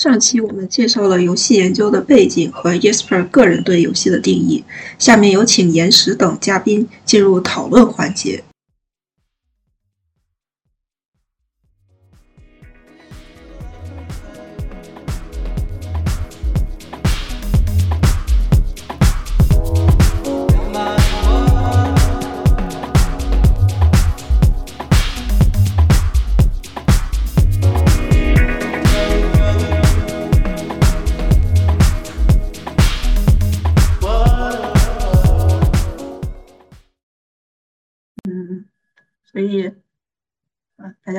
[0.00, 4.62] 上期我们介绍了游戏研究的背景和 Jesper 个人对游戏的定义，
[4.96, 8.44] 下面有请岩石等嘉宾进入讨论环节。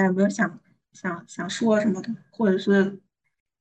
[0.02, 0.60] 家有没有想
[0.94, 3.00] 想想说什么的，或者是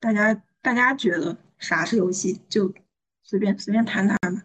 [0.01, 2.73] 大家大家觉得啥是游戏，就
[3.23, 4.43] 随便随便谈谈吧。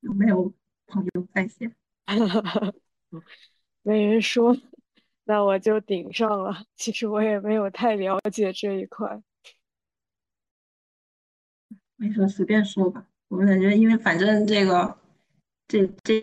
[0.00, 0.52] 有没有
[0.86, 1.74] 朋友在线？
[3.82, 4.56] 没人说，
[5.24, 6.64] 那我就顶上了。
[6.76, 9.22] 其实我也没有太了解这一块。
[11.96, 13.06] 没说，随便说吧。
[13.28, 14.98] 我感觉，因为反正这个，
[15.70, 16.20] 这这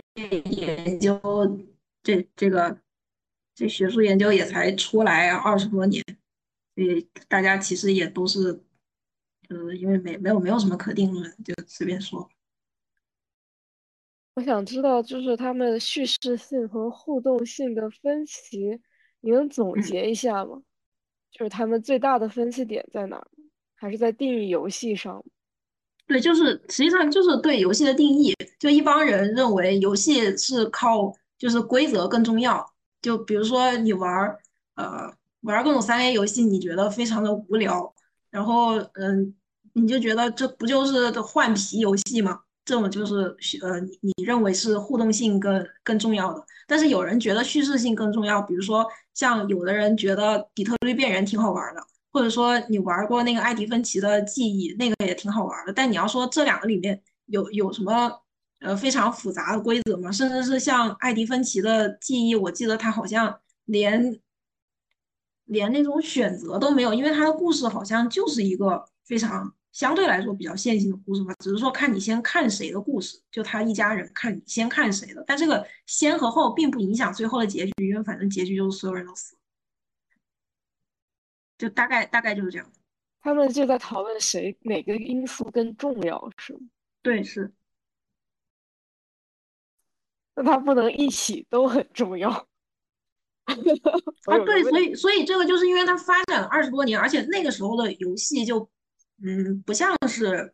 [0.52, 1.18] 研究，
[2.04, 2.78] 这这个，
[3.56, 6.04] 这学术研究也才出来二十多年，
[6.76, 8.62] 所以大家其实也都是，
[9.48, 12.30] 呃，因为没没有没有什么可定论，就随便说。
[14.34, 18.82] 我想知道，就是他们叙事性和互动性的分歧，
[19.22, 20.62] 你能总结一下吗？
[21.32, 23.26] 就是他们最大的分歧点在哪？
[23.76, 25.24] 还是在定义游戏上？
[26.08, 28.34] 对，就是实际上就是对游戏的定义。
[28.58, 32.66] 就一帮人认为游戏是靠就是规则更重要。
[33.02, 34.40] 就比如说你玩儿
[34.76, 37.94] 呃玩各种三 A 游戏，你觉得非常的无聊，
[38.32, 39.36] 然后嗯
[39.74, 42.40] 你就觉得这不就是换皮游戏吗？
[42.66, 43.16] 这种就是
[43.62, 46.44] 呃你认为是互动性更更重要的。
[46.66, 48.42] 但是有人觉得叙事性更重要。
[48.42, 51.82] 比如说像有的人觉得底特律变人挺好玩的。
[52.18, 55.72] 或者说你玩过那个艾迪芬奇的记忆，那个也挺好玩的。
[55.72, 58.12] 但你要说这两个里面有有什么
[58.60, 60.12] 呃非常复杂的规则吗？
[60.12, 64.20] 甚至是像艾迪芬奇的记忆，我记得他好像连
[65.46, 75.24] 连那种选择都没有，因为他的故事好像就是一个非常相对来说比较线性的故事嘛，只是说看你先看谁的故事，就他一家人看你先看谁的。
[75.28, 79.42] 但这个先和后并不影响最后的结局，因为反正结局就是所有人都死了。
[81.58, 82.72] 就大概大概就是这样，
[83.22, 86.60] 他们就在讨论谁哪个因素更重要，是吗？
[87.02, 87.52] 对，是。
[90.36, 92.30] 那他不能一起都很重要。
[94.26, 98.70] 啊，对，所以所以这个就是因为它发展了二十多年，而且那个时候的游戏就，
[99.24, 100.54] 嗯，不像是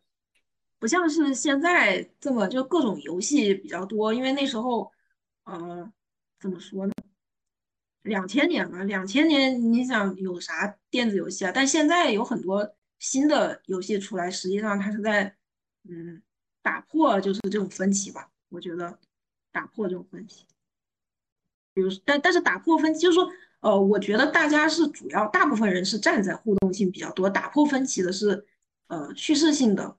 [0.79, 4.91] 不像是现在这么就各种游戏比较多，因为那时候，
[5.43, 5.91] 呃，
[6.39, 6.93] 怎么说呢？
[8.03, 11.51] 两千年吧，两千年你想有啥电子游戏啊？
[11.53, 15.35] 但现在有很多新的游戏出来，实际上它是在
[15.89, 16.21] 嗯
[16.61, 18.29] 打破就是这种分歧吧。
[18.49, 18.99] 我觉得
[19.53, 20.45] 打破这种分歧，
[21.73, 23.29] 比如但但是打破分歧就是说，
[23.61, 28.45] 呃，我觉得大家是主要大部分人是站在互动性比较多，打破分歧的是
[28.87, 29.97] 呃叙事性的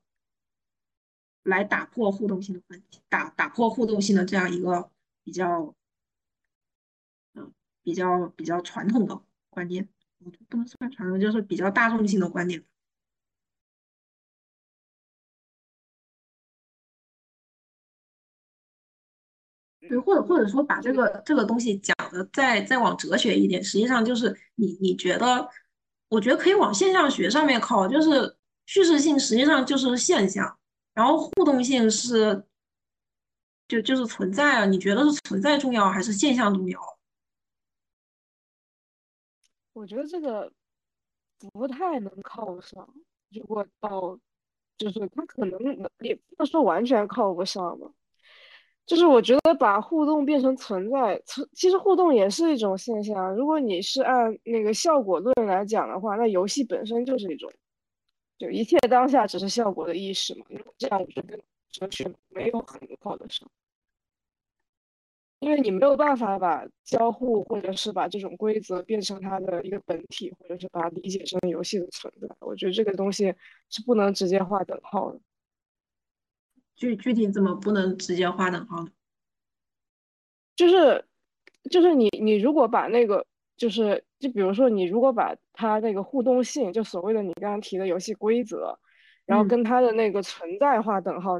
[1.43, 4.91] 来打破互动性的分歧，打打破互动性的这样一个
[5.25, 5.75] 比较。
[7.85, 9.89] 比较比较传统的观念，
[10.49, 12.65] 不能算传统，就是比较大众性的观点。
[19.81, 25.47] 对，或者或者说把这个这个东西讲的再再往哲学一点，实际上就是你你觉得，
[26.09, 28.35] 我觉得可以往现象学上面靠，就是
[28.65, 30.59] 叙事性实际上就是现象，
[30.95, 32.43] 然后互动性是
[33.69, 36.94] 就就是存在啊，你觉得是存在重要还是现象重要？
[39.75, 40.51] 我觉得这个
[41.53, 42.89] 不太能靠上。
[43.31, 44.19] 如果到，
[44.79, 45.61] 就是他可能
[45.99, 47.91] 也不能说完全靠不上吧。
[48.87, 53.35] 就是我觉得把互动变成存在，存其实互动也是一种现象。
[53.35, 57.51] 如果你是按那个效果论来讲的话，那游戏本身就是一种，
[58.39, 60.45] 就一切当下只是效果的意识嘛。
[60.51, 61.41] 如果这样，我觉得
[61.71, 63.51] 哲学没有很靠得上。
[65.45, 73.35] 因为你没有办法把交互或者是把这种规则变成它的一个本体，或者是把它理解成游戏的存在，我觉得这个东西
[73.69, 75.21] 是不能直接画等号的。
[76.75, 78.91] 具具体怎么不能直接画等号呢？
[80.57, 81.05] 就是
[81.71, 83.27] 就是你你如果把那个
[83.57, 88.79] 就是就比如说你如果把它那个互动性，就所谓的你刚刚提的游戏规则，
[89.27, 91.39] 然后跟它的那个存在画等号。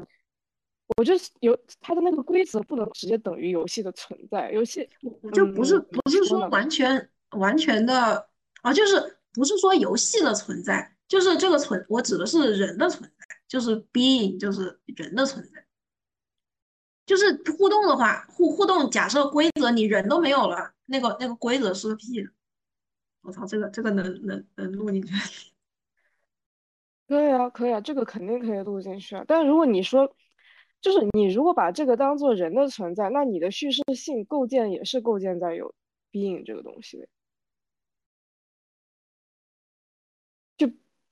[0.97, 4.87] 我就是游它的那个规则不能直接等于游戏的存在，游戏
[5.33, 8.29] 就不是不是说完全完全的
[8.61, 15.65] 啊，就是不是说游戏的存在，就是这个存，我指的是人的存在，就是 being，就是人的存在。
[17.05, 22.27] 就是互动的话，互互动，假设规则你人都没有了，那个那个规则是个屁。
[23.21, 25.13] 我操，这个这个能能能录进去？
[27.07, 29.23] 可以啊，可以啊，这个肯定可以录进去啊。
[29.27, 30.15] 但如果你说，
[30.85, 35.73] 就是你如果把这个当做人的存在，那你的叙事性构建也是构建在有
[36.11, 37.07] being 这个东西的。
[40.57, 40.71] 就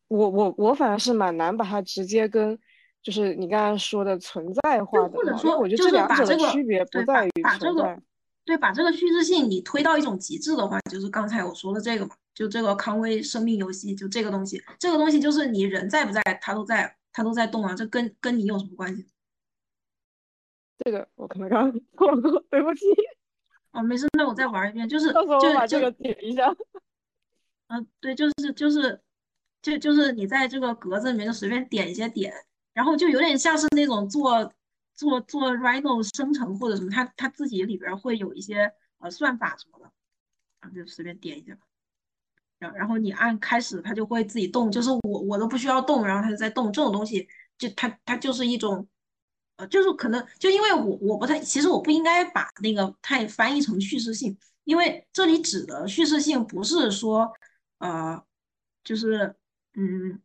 [0.10, 2.60] 我我我反而是蛮难把它直接跟。
[3.02, 8.02] 就是你刚刚说的存在化的，或者说，我觉得这两者的区别不在于存在。
[8.46, 19.06] 对，把这个叙事性你推到一种极致的话，就是刚才我说的这个嘛，就这个康威生命游戏，就这个东西，这个东西就是你人在不在，它都在，它都在动啊，这跟跟你有什么关系？
[20.80, 22.86] 这个我可能刚刚错过，对不起。
[23.72, 26.54] 哦，没事，那我再玩一遍，就是就把这个点一下。
[27.68, 29.02] 嗯，对，就是就是
[29.62, 32.34] 就就是你在这个格子里面就随便点一些点。
[32.74, 34.52] 然后就有点像是那种做
[34.96, 39.92] 做做 Rhino 生成或者什么，它它自己里边会有一些呃算法什么的，
[40.60, 41.56] 然后就随便点一下，
[42.58, 46.74] 然然后你按开始，它就会自己动，就是我我都不需要动，然后它就在动。
[46.74, 47.28] 这种东西
[47.60, 48.88] 就它它就是一种，
[49.58, 57.32] 呃，就是可能就因为我我不太，其实我不应该把那个太翻译成叙事性，因为这里指的叙事性不是说
[57.80, 58.24] 呃，
[58.84, 59.36] 就是
[59.76, 60.20] 嗯。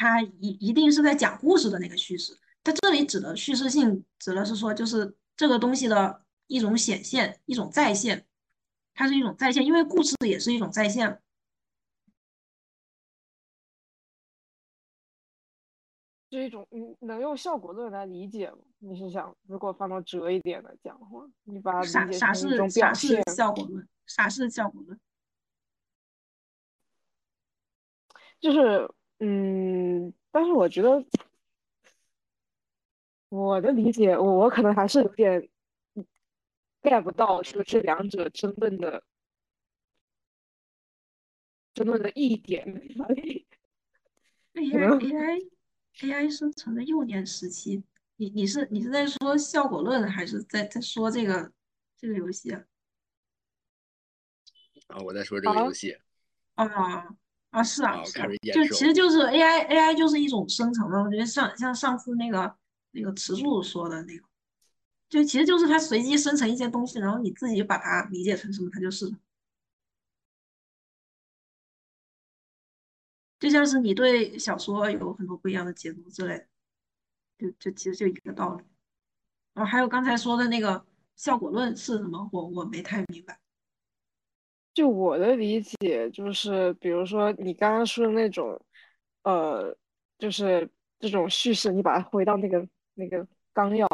[0.00, 2.32] 它一一定是在讲故事的那个叙事，
[2.62, 8.24] 它这里指的叙事性，指的是说就是这个东西的一种显现，一种再现，
[8.94, 11.20] 它是一种再现，因为故事也是一种再现。
[16.30, 18.58] 是一种，嗯，能用效果论来理解吗？
[18.78, 23.22] 你是想，如果放到折一点的讲的话，你把它理解成一种表现？
[23.34, 23.88] 效果论？
[24.06, 24.98] 啥是效果论？
[28.40, 28.90] 就是。
[29.20, 31.04] 嗯，但是我觉得
[33.30, 35.48] 我的理解，我我可能还是有点
[36.82, 39.02] get 不到说这两者争论的
[41.74, 42.64] 争论的一点。
[46.00, 47.82] AI AI AI 生成的幼年时期，
[48.16, 51.52] 你你是你是在说效果论，还是在在说这个
[51.96, 52.62] 这个游戏啊？
[54.88, 55.96] 啊，我在说这个游戏。
[56.54, 56.66] 啊。
[57.50, 58.02] 啊是啊，
[58.52, 62.54] 就其实就是 A I A I 就是一种生成的，我觉得像像上次那个
[62.90, 64.24] 那个池柱说的那个，
[65.08, 69.10] 就其实就是它随机生成一些东西，然后你自己把它理解成什么，它就是。
[73.38, 76.46] 就像是你对小说有很多不一样的解读之类的，
[77.38, 78.64] 就就其实就一个道理。
[79.54, 80.84] 然后还有刚才说的那个
[81.16, 83.38] 效果论是什么，我我没太明白。
[84.74, 88.60] 就我的理解，就是比如说你刚刚说的那种，
[89.22, 89.76] 呃，
[90.18, 90.70] 就是
[91.00, 92.64] 这种叙事，你把它回到那个
[92.94, 93.88] 那个纲要，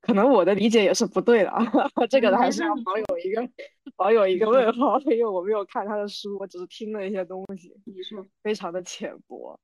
[0.00, 1.64] 可能我的理解也是不对的啊。
[2.10, 3.48] 这个还是要保有一个
[3.96, 9.58] 保有一个问号，因为我没有看他的书，我只是听了一些东西，你说非常的浅薄。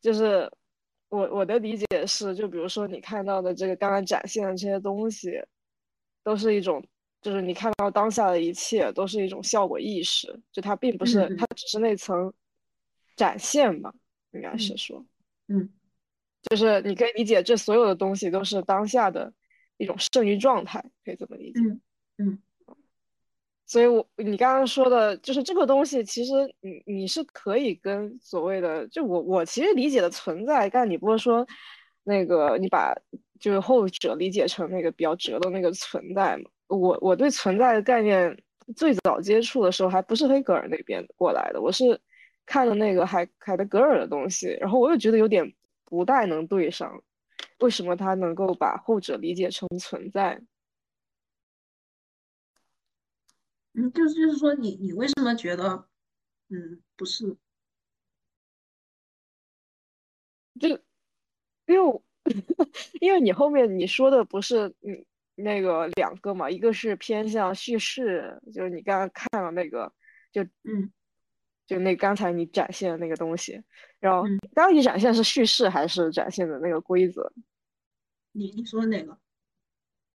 [0.00, 0.50] 就是
[1.08, 5.42] 我我的理解是，就比如说你看到的这个刚刚展现的这些东西，
[6.22, 6.84] 都是一种。
[7.20, 12.32] 就是你看到当下的一切都是一种效果意识，就它并不是，它只是那层
[13.16, 13.92] 展现吧，
[14.30, 15.04] 应该是说，
[15.48, 15.68] 嗯，
[16.42, 19.32] 就是你可以理解这所有的东西都是当下的
[19.78, 21.80] 一种剩余状态，可以这么理解，嗯
[22.18, 22.38] 嗯。
[23.64, 31.46] 所以我你刚刚说的就是这个东西，其实你你是可以跟所谓的，就我我其实理解的存在，但你不是说
[32.04, 32.94] 那个你把
[33.38, 36.50] 就是后者理解成那个比较折的那个存在嘛？
[36.68, 38.34] 我我对存在的概念
[38.74, 42.00] 最早接触的时候还不是黑格尔那边过来的，我是
[42.46, 45.54] 看了那个海海德格尔的东西，然后我又觉得有点
[45.84, 47.02] 不太能对上，
[47.58, 50.40] 为什么他能够把后者理解成存在？
[53.74, 55.88] 嗯，就是就是说你你为什么觉得
[56.48, 57.36] 嗯不是？
[60.58, 60.68] 就
[61.66, 62.02] 因为
[63.00, 65.04] 因为你后面你说的不是嗯。
[65.40, 69.92] 那个两个嘛，一个是偏向叙事，就是你刚刚看了那个，
[70.32, 70.92] 就嗯，
[71.64, 73.62] 就那刚才你展现的那个东西，
[74.00, 77.32] 然后刚刚你展现是叙事还是展现的那个规则？
[78.31, 79.17] 你你说哪个？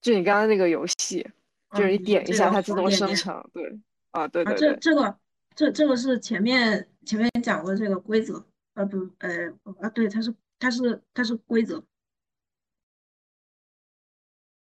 [0.01, 1.27] 就你刚刚那个游戏，
[1.71, 3.79] 就是你点一下它自动生成，对，
[4.12, 5.19] 啊对对对，这这个
[5.55, 8.45] 这这个是前面前面讲过这个规则，
[8.75, 9.50] 呃不呃
[9.81, 11.83] 啊对，它是它是它是规则。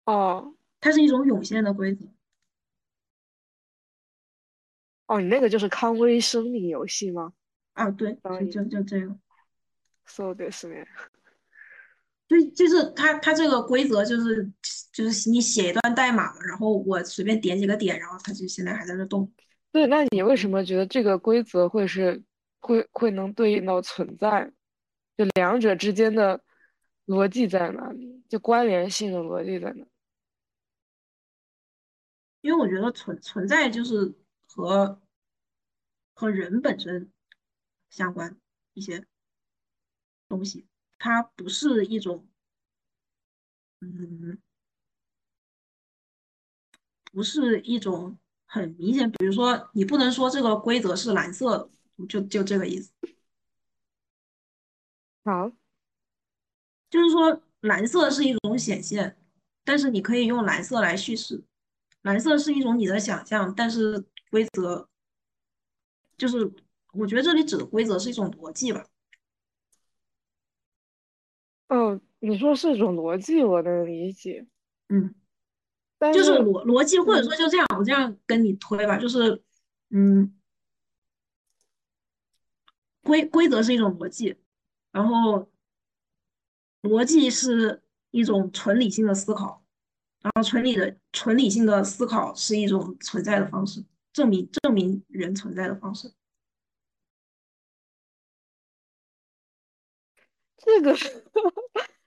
[0.05, 2.07] 哦，它是一种涌现的规则。
[5.07, 7.33] 哦，你那个就是康威生命游戏吗？
[7.75, 9.17] 啊，对，当就就就这个。
[10.07, 10.87] そうですね。
[12.32, 14.50] 对，就是它它这个规则就是
[14.94, 19.30] 就是你写一段代码，然后我随便点几个点，然后它就现在还在那动。
[19.70, 22.24] 对，那你为什么觉得这个规则会是
[22.62, 24.50] 会会能对应到存在？
[25.18, 26.42] 就两者之间的
[27.06, 28.24] 逻辑在哪里？
[28.30, 29.86] 就关联性的逻辑在哪？
[32.40, 35.02] 因为我觉得存存在就是和
[36.14, 37.12] 和人本身
[37.90, 38.38] 相关
[38.72, 39.06] 一些
[40.30, 40.66] 东西。
[41.04, 42.28] 它不是一种，
[43.80, 44.38] 嗯，
[47.12, 49.10] 不是一种很明显。
[49.10, 51.58] 比如说，你不能说这个规则是蓝色
[51.98, 52.92] 的，就就这个意思。
[55.24, 55.52] 好，
[56.92, 59.18] 就是说蓝色是一种显现，
[59.64, 61.44] 但是你可以用蓝色来叙事。
[62.04, 64.88] 蓝色是一种你的想象，但是规则
[66.16, 66.54] 就是
[66.94, 68.86] 我觉得这里指的规则是一种逻辑吧。
[71.72, 74.46] 哦，你说是一种逻辑，我能理解。
[74.90, 75.16] 嗯，
[75.98, 79.42] 但就是逻逻辑，或者说就这样，我这样跟你推吧，就是，
[79.90, 80.38] 嗯，
[83.02, 84.36] 规规则是一种逻辑，
[84.92, 85.50] 然后
[86.82, 89.64] 逻辑是一种纯理性的思考，
[90.22, 96.12] 然后纯理的纯理性的思考是一种存在的方式，证明证明人存在的方式。
[100.64, 100.96] 这个，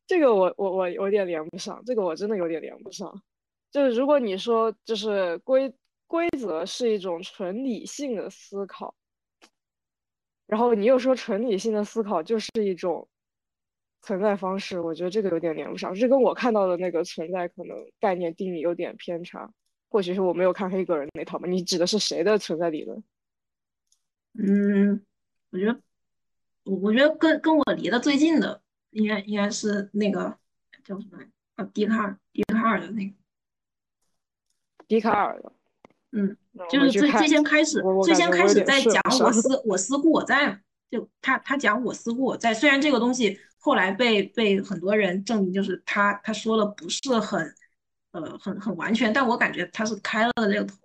[0.06, 3.23] 这个我我我有点连不上，这个我真的有点连不上。
[3.70, 5.75] 就是如果你说就是规
[6.06, 8.94] 规则是一种纯理性的思考，
[10.46, 13.08] 然后你又说纯理性的思考就是一种
[14.02, 15.92] 存在方式，我觉得这个有点连不上。
[15.94, 19.50] 这跟我看到的那个存在可能概念定义有点偏差，
[19.88, 21.49] 或许是我没有看黑格尔那套吧？
[21.49, 23.02] 你指的是谁的存在理论？
[24.38, 25.04] 嗯，
[25.50, 25.80] 我觉得。
[26.64, 30.37] 我我觉得跟跟我离得最近的，应该应该是那个
[30.83, 31.64] 叫什么来啊？
[31.73, 33.14] 笛卡尔，笛卡尔的那个，
[34.88, 35.52] 笛卡尔的，
[36.12, 36.37] 嗯，
[36.71, 47.54] 就是最最先开始，最先开始在讲我 思我思故我在，就他他讲我思故我在，虽然这个东西后来被被很多人证明就是他他说的不是很
[48.12, 50.76] 呃很很完全，但我感觉他是开了这个头。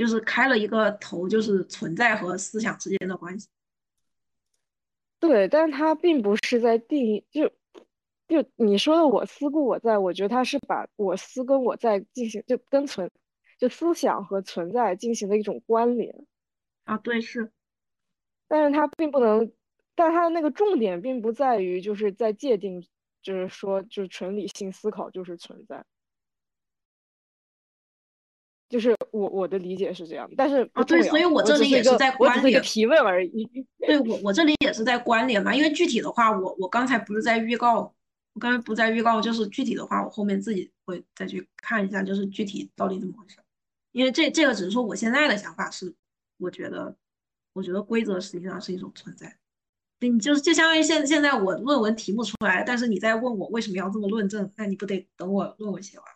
[0.00, 3.46] 就是开了一个头，就是存在和思想之间的关系。
[5.18, 7.46] 对，但是它并不是在定义，就
[8.26, 13.10] 就你说的我思故我在，我觉得他是把我思跟我在进行，就跟存，
[13.58, 16.24] 就思想和存在进行的一种关联。
[16.84, 17.52] 啊，对，是。
[18.48, 19.52] 但是他并不能，
[19.94, 22.82] 但他的那个重点并不在于就是在界定，
[23.20, 25.84] 就是说，就是纯理性思考就是存在。
[28.70, 33.46] 就是我我的理解是这样，但是啊对，所以我这里也是在关联提问而已。
[33.84, 37.92] 对我我这里也是在关联嘛，因为具体的话，我我刚才不是在预告，
[38.32, 43.36] 我刚才不在预告，就是具体的话，我后面自己会再去看一下，就是具体到底怎么回事。
[43.90, 45.92] 因为这这个只是说我现在的想法是，
[46.38, 46.94] 我觉得
[47.52, 49.36] 我觉得规则实际上是一种存在。
[49.98, 56.06] 你就是就相当于现现在我论文提不出来，但是你在问我为什么要这么论证，那你不得等我论文写完？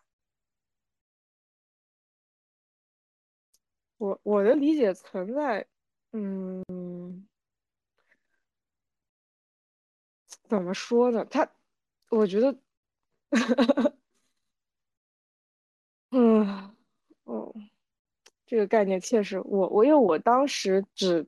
[4.04, 5.66] 我我的理解存在，
[6.12, 7.26] 嗯，
[10.46, 11.24] 怎么说呢？
[11.24, 11.50] 他，
[12.10, 12.54] 我觉得，
[16.10, 16.76] 嗯，
[17.24, 17.54] 哦，
[18.44, 21.26] 这个概念确实，我我因为我当时只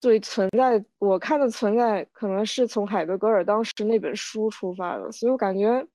[0.00, 5.86] 对存在，我看的存在可能是从海德格尔当时那本书出发的，所以我感觉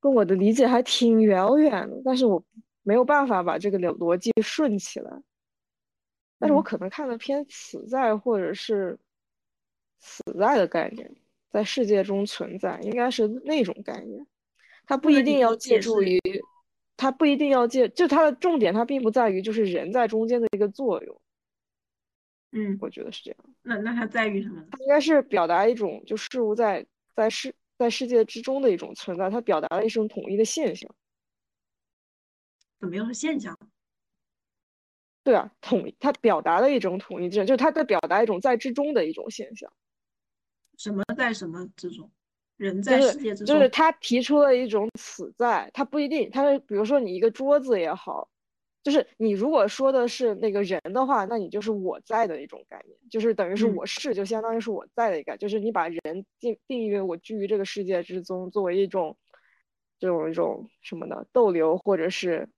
[0.00, 2.44] 跟我的理解还挺遥远的，但是我。
[2.82, 5.22] 没有办法把这个逻逻辑顺起来，
[6.38, 8.98] 但是我可能看的偏此在或者是
[10.00, 11.14] 此在的概念，
[11.50, 14.26] 在世界中存在，应该是那种概念。
[14.84, 16.20] 它不一定要借助于，
[16.96, 21.20] 它不一定要借，就它的重点，它并不在于就是人在中间的一个作用。
[22.50, 23.38] 嗯，我觉得是这样。
[23.62, 24.60] 那那它在于什么？
[24.72, 26.84] 它应该是表达一种就事物在
[27.14, 30.92] 在世在世界之中的一种存在，它表达了一种统一的现象。
[32.82, 33.56] 怎么又是现象？
[35.22, 39.72] 对啊，统它表达了一种统一性，就是它在表达一种在之中的一种现象。
[40.76, 42.10] 什么在什么之中？
[42.56, 43.46] 人在世界之中。
[43.46, 48.28] 就是他提出了一种此在，他不一定，他比如说你一个桌子也好，
[48.82, 59.16] 就是你如果说的是那个人的话，那你就是我在的一种概念，就是等于是我是，就相当于是我在的一个，就是你把人定定义为我居于这个世界之中，作为一种。
[59.98, 62.48] 这种一种什么的逗留或者是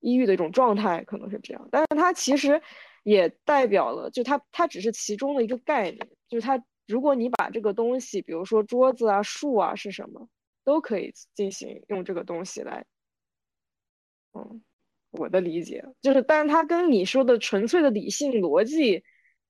[0.00, 1.68] 抑郁的一种状态，可能是这样。
[1.70, 2.60] 但是它其实
[3.04, 10.28] 也代表了，就它它只是其中的一个概念，就是它如果你把这个东西，比如说桌子啊、树啊是什么，
[10.64, 12.84] 都可以进行用这个东西来，
[14.34, 14.62] 嗯，
[15.10, 19.04] 我的理解就是，但是它跟你说的纯粹的理性逻辑，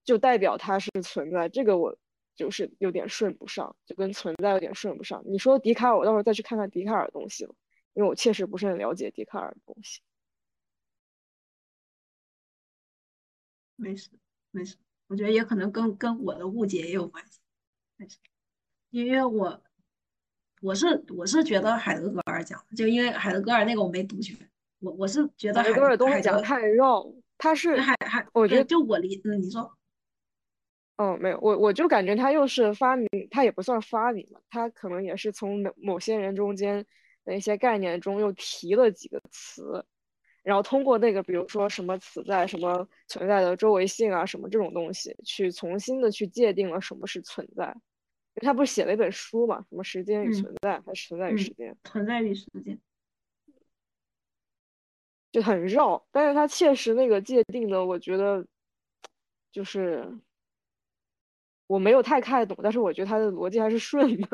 [0.04, 1.96] 就代表它是存在，这个我。
[2.36, 5.22] 就是有点顺不上，就跟存在有点顺不上。
[5.26, 7.54] 你说笛卡尔，我到时候再去看看笛卡尔的东西了，
[7.92, 10.00] 因为我确实不是很了解笛卡尔的东西。
[13.80, 14.10] 没事，
[14.50, 17.40] 没事，我觉得也可能跟跟我的误解也有关系。
[17.96, 18.18] 没事，
[18.90, 19.62] 因为我
[20.60, 24.36] 我是我是觉得海德格尔讲，就因为海德格尔那个我没读全，
[24.80, 29.76] 我我是觉得海德格尔东西讲太绕，他是海海，我觉得就我理，嗯，你说。
[30.96, 36.84] 嗯，没有，我我就感觉他又是发明，他也不算发明嘛，他可能也是从某某些人中间
[37.24, 39.82] 的一些概念中又提了几个词，
[40.42, 47.74] 然后通过那个，比如说什么存在、什么存在的周围性啊，什么这种东西，去重新的去界定了什么是存在。
[48.36, 51.76] 他不是写了一本书嘛，什么时间与存在，还是存在与时间？
[51.84, 52.78] 存在与时间，
[55.32, 58.46] 就很绕，但是他切实那个界定的，我觉得
[59.52, 60.18] 就是。
[61.66, 64.28] 我没有太看懂，但是我觉得他的逻辑还是顺的。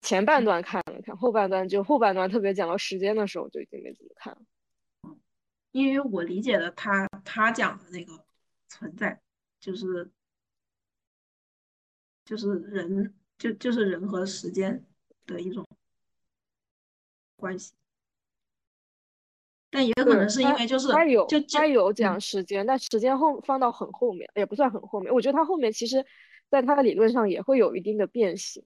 [0.00, 4.40] 前半段看了看，后半段就后半段特别讲到时间的时候，就已经没怎么看了。
[5.72, 8.24] 因为我理解的他他讲的那个
[8.68, 9.20] 存在，
[9.60, 10.10] 就是
[12.24, 14.84] 就是人就就是人和时间
[15.26, 15.66] 的一种
[17.36, 17.72] 关系。
[19.70, 25.12] 但也可能是因为就是他有就他有讲时间，但时间后放到很后面，也不算很后面。
[25.12, 26.04] 我觉得他后面其实，
[26.50, 28.64] 在他的理论上也会有一定的变形。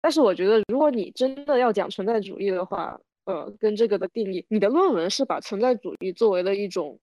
[0.00, 6.98] 但是我觉得，如果你真的要讲存在主义的话，呃，跟这个的定义，你的论文是把存在主义作为了一种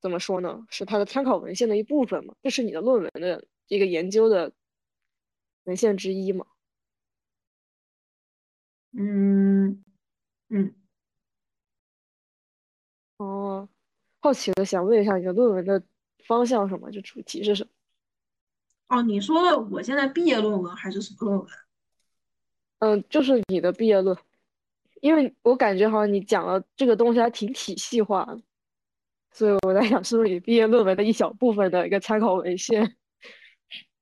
[0.00, 0.66] 怎么说呢？
[0.68, 2.34] 是它的参考文献的一部分嘛？
[2.42, 4.52] 这是你的论文的一个研究的
[5.64, 6.46] 文献之一嘛？
[8.92, 9.82] 嗯
[10.48, 10.74] 嗯。
[13.16, 13.68] 哦，
[14.20, 15.82] 好奇的想问一下，你的论文的
[16.26, 16.90] 方向什么？
[16.90, 18.98] 就主题是什么？
[18.98, 21.48] 哦，你说的我现在毕业论文还是什么论文？
[22.84, 24.14] 嗯，就是你的毕业论，
[25.00, 28.36] 因为我感觉好像你讲了这个东西还挺体系化，
[29.32, 32.96] 所以我在想是不是你毕业论文的一小部分的一个参考文献？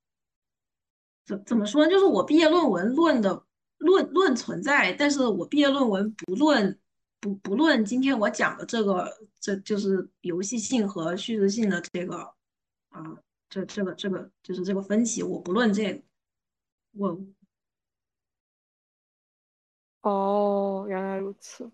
[1.25, 1.89] 怎怎么说呢？
[1.89, 3.45] 就是我毕业论文论的
[3.77, 6.77] 论论存在，但是我毕业论文不论。
[7.23, 12.17] 不不论今天我讲的这个，这就是游戏性和叙事性的这个，
[12.89, 13.01] 啊，
[13.49, 16.01] 这这个这个就是这个分歧，我不论这个，
[16.97, 17.17] 我，
[20.03, 21.69] 哦，原来如此。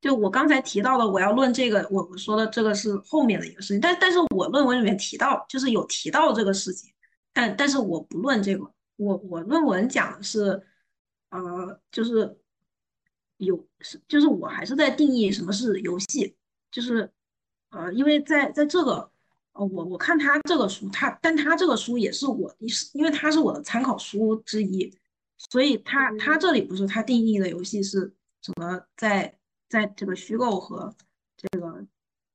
[0.00, 6.90] 就我刚才提到的，我要论这个，我我说的这个是后面的一个事情，但但是我论文里面提到，就是有提到这个事情，
[7.32, 10.62] 但但是我不论这个，我我论文讲的是，
[11.30, 12.38] 呃，就是。
[13.38, 16.34] 有是就是我还是在定义什么是游戏，
[16.72, 17.08] 就是
[17.70, 19.08] 呃，因为在在这个
[19.52, 22.52] 呃，我我看他这个书，他但他这个书也是我，
[22.94, 24.92] 因为他是我的参考书之一，
[25.38, 30.94] 所以他他这里不是他定义的游戏是什么，在在这个虚构和
[31.36, 31.86] 这个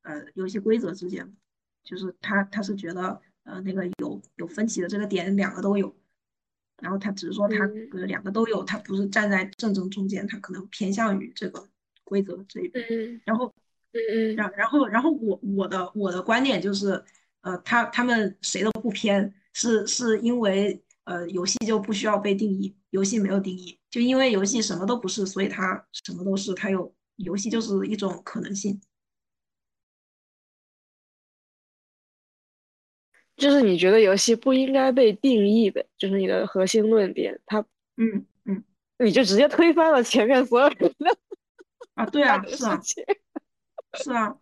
[0.02, 1.36] 呃游戏规则之间，
[1.84, 5.94] 就是他他是觉得呃那个有有分歧的这个点两个都有。
[6.82, 11.68] 然后他只是说他呃两个都有，他不是站在正正中间，他可能偏向于这个
[12.02, 13.22] 规则这一边。
[13.24, 13.46] 然后，
[13.92, 17.02] 嗯嗯，然然后然后我我的我的观点就是，
[17.42, 28.80] 呃，他他们谁都不偏，是是因为呃游戏就不需要被定义，游戏没有定义，就因为游戏什么都不是，所以它什么都是，它有游戏就是一种可能性。
[33.36, 37.58] 就是你觉得游戏不应该被定义的，就是你的核心论点，它，
[37.96, 38.62] 嗯嗯，
[38.98, 41.18] 你就直接推翻了前面所有人的
[41.94, 42.80] 啊，对啊，是啊，
[43.98, 44.38] 是啊，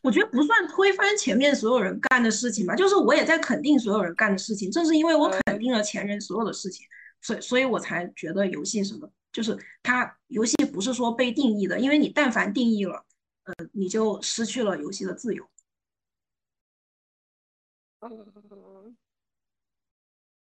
[0.00, 6.86] 我觉得不算推翻前面所有人干的事情吧，就是我也在肯定所有人干的事情，正是因为我肯定了前人所有的事情，
[7.20, 13.04] 所以所以我才觉得游戏什么，就是它游戏不是说被定义的，因为你但凡定义了，
[13.44, 15.48] 呃，你就失去了游戏的自由。
[18.00, 18.96] 嗯，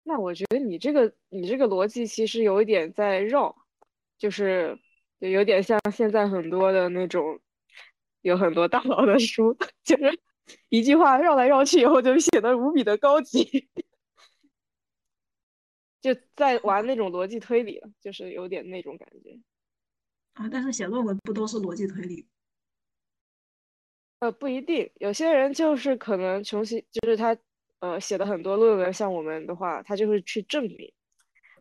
[0.03, 3.55] 那我觉得你这个你这个逻辑其实有一点在绕，
[4.17, 4.79] 就是
[5.21, 7.39] 就有点像现在很多的那种
[8.23, 9.55] 有很多大佬的书，
[9.85, 10.19] 就是
[10.69, 13.69] 一句话绕来绕去以后就显得无比的高级。
[16.01, 19.39] 就在玩那种逻辑推理了，就是有点那种感觉。
[20.35, 22.27] 啊，但是写论文不都是逻辑推理？
[24.21, 27.37] 呃，不一定，有些人就是可能重新，就是他
[27.81, 30.93] 呃写的很多论文，像我们的话，他就是去证明，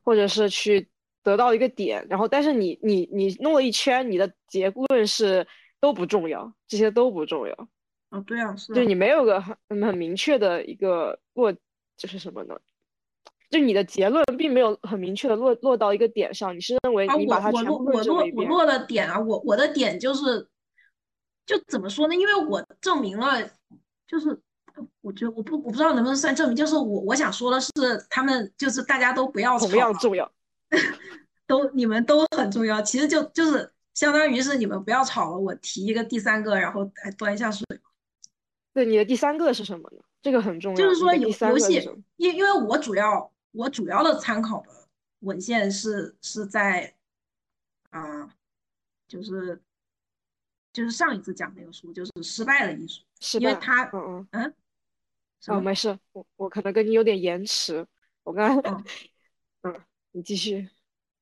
[0.03, 0.89] 或者是去
[1.23, 5.47] 得到一个点，然后但是你你你弄了一圈，你的结论是
[5.79, 7.69] 都不重要，这些都不重要。
[8.09, 8.73] 哦，对啊，是。
[8.73, 11.53] 就你没有个很很明确的一个过，
[11.95, 12.59] 就是什么呢？
[13.49, 18.49] 就你的结论并没有很明确的落落到一个点上，你是认为你把它全部论证一遍。
[18.49, 20.47] 我落的点啊，我我的点就是。
[21.45, 22.13] 就怎么说呢？
[22.13, 23.41] 因为我证明了，
[24.05, 24.39] 就是
[25.01, 26.55] 我觉得我不我不知道能不能算证明。
[26.55, 27.71] 就是我我想说的是，
[28.07, 30.31] 他们就是大家都不要同样重要，
[31.47, 32.79] 都你们都很重要。
[32.83, 37.65] 其实就就是相当于是你们不要吵了，我提一个第三个，然后来端一下水。
[38.71, 40.03] 对，你的第三个是什么呢？
[40.21, 40.77] 这个很重要。
[40.77, 44.87] 就是说游游戏，因因为我主要我主要的参考的
[45.19, 46.95] 文献是是在
[47.89, 48.35] 啊，
[49.07, 49.61] 就是。
[50.71, 53.01] 就是上一次讲那个书，就是失败的艺术，
[53.39, 54.43] 因为他，嗯嗯。
[54.43, 54.55] 嗯，
[55.47, 57.85] 哦，没事，我我可能跟你有点延迟，
[58.21, 58.85] 我刚刚，
[59.63, 59.81] 嗯，
[60.11, 60.69] 你继续，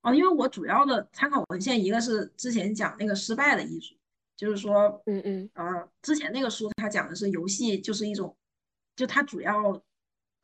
[0.01, 3.95] 哦，因为我主要的参考文献一个是之前讲那个失败的艺术，
[4.35, 8.35] 就是说，嗯嗯，呃，之前那个书他讲的是游戏就是一种，
[8.97, 9.81] 就它主要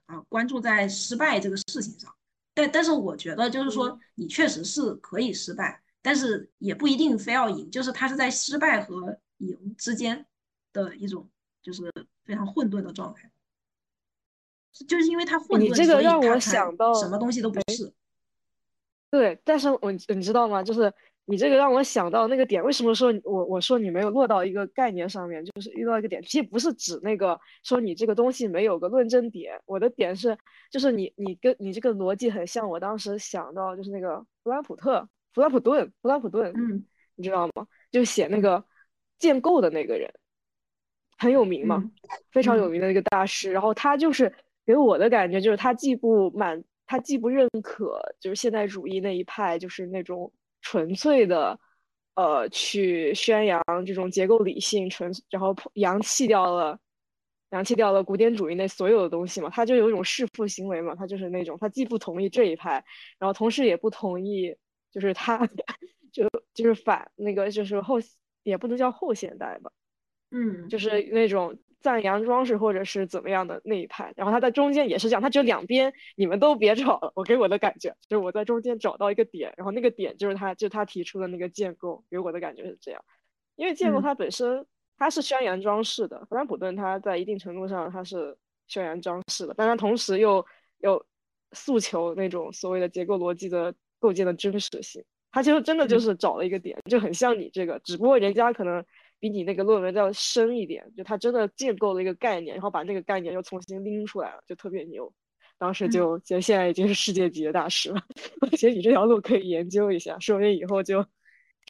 [0.06, 2.14] 啊关注在失败这个事情上，
[2.54, 5.82] 但但是我觉得就是说你确实是可以失败。
[6.06, 10.26] 但是也不一定非要赢，就是他是在失败和赢之间
[10.74, 11.30] 的一种，
[11.62, 11.90] 就是
[12.26, 13.32] 非常混沌的状态。
[14.86, 17.94] 就是因为他混沌，你这个让我想到什么东西都不是。
[19.10, 20.62] 对，但是我你知道吗？
[20.62, 20.94] 就是
[21.26, 29.60] 你这个让我想到那个点，为什么说我我说你没有落到一个概念上面，就是遇到一个点，其实不是指那个说你这个东西没有个论证点。
[29.66, 30.38] 我的点是，
[30.70, 35.08] 就是你你跟你这个逻辑很像，我当时想到就是那个弗兰普特。
[35.34, 37.66] 弗兰普顿，弗兰普顿，嗯，你知道吗？
[37.90, 38.64] 就写那个
[39.18, 40.08] 建构的那个人，
[41.18, 41.84] 很有名嘛，
[42.32, 43.52] 非常有名的一个大师。
[43.52, 44.32] 然后他就是
[44.64, 50.32] 给我的感觉，就是他既不满，他既不认可，就是现代主义那一派，就是那种
[50.64, 51.60] 纯粹的，
[52.16, 56.80] 呃，去宣扬这种结构理性，纯然后扬弃掉了，
[57.52, 59.50] 扬弃掉了古典主义那所有的东西嘛。
[59.52, 62.84] 他就有一种弑父行为嘛，他就是那种，他既不同意这一派，
[63.20, 64.56] 然后同时也不同意。
[64.92, 65.40] 就是他，
[66.14, 67.96] 就就是反那个，就是后
[68.44, 69.72] 也不能叫后现代吧，
[70.30, 74.12] 嗯，就是那种赞扬装饰或者是怎么样的那一派。
[74.16, 77.12] 然后他在中间也是这样，他只有两边你们都别吵了。
[77.16, 83.00] 我给我的感觉就是我在中间找到一个点，然后那个点就是他，就他提出的那个建构，给我的感觉是这样。
[83.56, 84.66] 因为建构它本身
[84.98, 88.36] 它是宣扬装饰的，弗兰普顿他在一定程度上他是
[88.68, 90.44] 宣扬装饰的，但他同时又
[90.80, 91.06] 又
[91.52, 93.72] 诉求那种所谓的结构逻辑的。
[94.04, 98.84] 构建的真实性，他其实真的就是找了一个点，就很像你这个，只不过人家可能
[99.24, 105.10] 比你那个论文要深一点，就他真的建构了一个概念，然后把那个概念又重新拎出来了，就特别牛。
[105.58, 108.02] 当时就觉得现在已经是世界级的大师了，
[108.42, 111.06] 我觉得你这条路可以研究一下，说不定以后就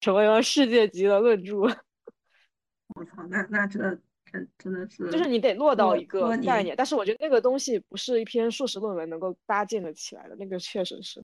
[0.02, 1.58] 成为了世界级的论著。
[2.96, 3.80] 我操，那那这
[4.26, 11.24] 真真的是，就是你得落到一个概念，但是我觉得那个东西不是一篇硕士论文能够搭建的起来的，那个确实是。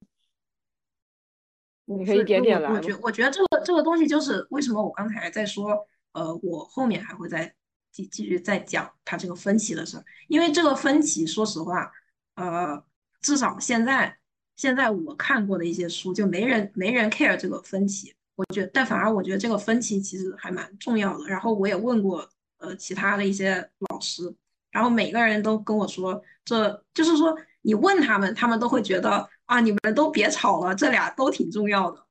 [1.86, 2.70] 你可以点点来。
[2.70, 5.76] 我觉我觉得这个这个东西就是为什么我刚才在说，
[6.14, 7.54] 呃，我后面还会再
[7.92, 11.92] 继继续再讲它这个分歧的事儿，因为这个分歧，说实话，
[12.36, 12.84] 呃，
[13.22, 14.18] 至少现在
[14.56, 18.14] 现在我看过的一些书，就没人没人 care 这个分歧。
[18.36, 21.26] 我觉得，但反而我觉得这个分歧其实还蛮重要的。
[21.28, 22.28] 然后我也问过
[22.60, 24.34] 呃其他的一些老师，
[24.72, 29.30] 然后每个人都跟我说，这就是说你问他们，他们都会觉得。
[29.50, 29.60] 啊！
[29.60, 32.06] 你们都别吵了，这俩都挺重要的。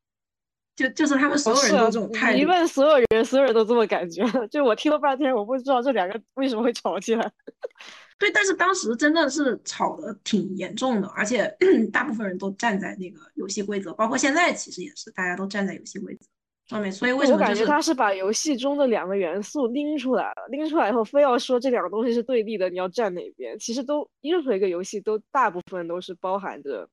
[0.78, 2.38] 就就是他们所有人都这种态度。
[2.38, 4.22] 你问所有人，所有人都这么感觉。
[4.48, 7.32] 就我听了半天，我不知道这两个为什么会吵起来。
[8.16, 11.52] 对，但是当时真的是吵得挺严重的，而且
[11.92, 16.24] 大部分人都站在那个游戏规则，包括现在其实也是，大家都站在游戏规则
[16.68, 16.92] 上面。
[16.92, 17.36] 所以为什么？
[17.36, 23.58] 我感觉他是把游戏中的两个元素拎出来了，拎出来以后非要说这两个东西是对立的，你要站哪边？
[23.58, 26.88] 其实都任何一个游戏都大部分都是包含着。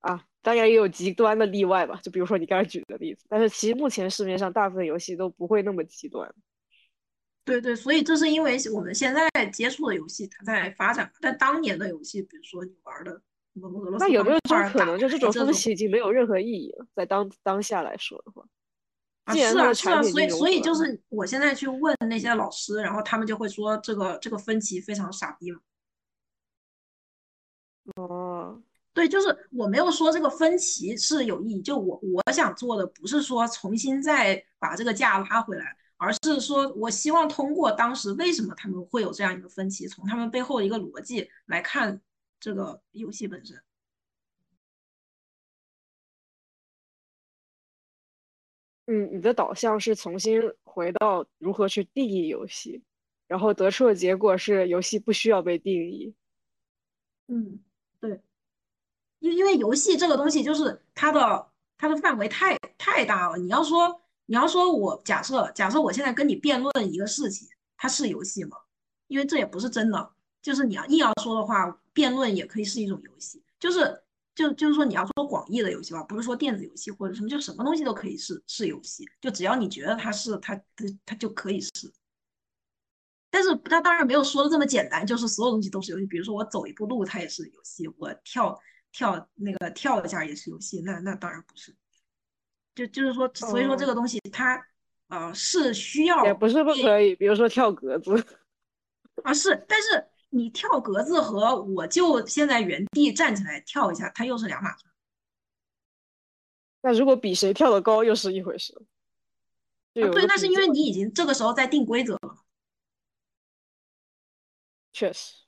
[0.00, 3.24] 啊，当然也有极端的例外吧，就比如说你刚才举的例子。
[3.28, 6.28] 但是其实目前市面上大部分游戏都不会那么极端。
[7.44, 13.12] 对对，所以这是因为我们现在接触的游戏它在发展，但当年的游戏，比如说你玩的
[13.60, 16.86] 俄罗斯那有没有这种可能，就这种分歧已经没有任何意义了？
[16.94, 18.44] 在当当下来说的话，
[19.24, 25.60] 啊是啊是啊，所以所以就是我现在去问那些老师，然后他们就会说这个这个分歧非常傻逼嘛。
[27.96, 28.62] 哦。
[28.94, 35.64] 对，就是我没有说这个分歧是有意义，就我我想做的不是说重新再把这个价拉回来，
[35.96, 42.00] 而是说我希望通过当时为什么他们会有这样一个分歧，从他们背后的一个逻辑来看
[42.38, 43.62] 这个游戏本身。
[48.86, 52.82] 嗯，你的导向是重新回到如何去定义游戏，
[53.28, 56.14] 然后得出的结果是游戏不需要被定义。
[57.28, 57.71] 嗯，对，
[59.22, 61.46] 因因为游戏这个东西就是它的
[61.78, 63.38] 它的范围太太大了。
[63.38, 68.56] 你要说你要说我假设假设我现在跟你辩论一个事情，它是游戏吗？
[69.06, 70.10] 因为这也不是真的。
[70.42, 73.42] 就是你要硬要说的话，辩论也可以是一种游戏。
[73.58, 74.02] 就是。
[74.34, 81.70] 就就是说，你要说广义的游戏吧，不是说电子游戏或者什么，就什么东西都可以是是游戏，就只要你觉得它是，它它它就可以是。
[83.30, 86.06] 但是它当然没有说的这么简单，就是所有东西都是游戏。
[86.06, 88.58] 比如说我走一步路，它也是游戏；我跳
[88.92, 90.80] 跳那个跳一下也是游戏。
[90.82, 91.74] 那那当然不是。
[92.74, 94.64] 就就是说，所以说这个东西它
[95.08, 97.16] 呃是需要，也不是不可以。
[97.16, 98.24] 比如说跳格子
[99.24, 100.06] 啊，是，但是。
[100.34, 104.86] 你跳格子和我就现在原地站起来跳一下，它又是两码事。
[106.80, 108.72] 那如果比谁跳的高，又是一回事。
[109.92, 112.42] 对，那是因为你已经这个时候在定规则了。
[114.94, 115.41] 确实。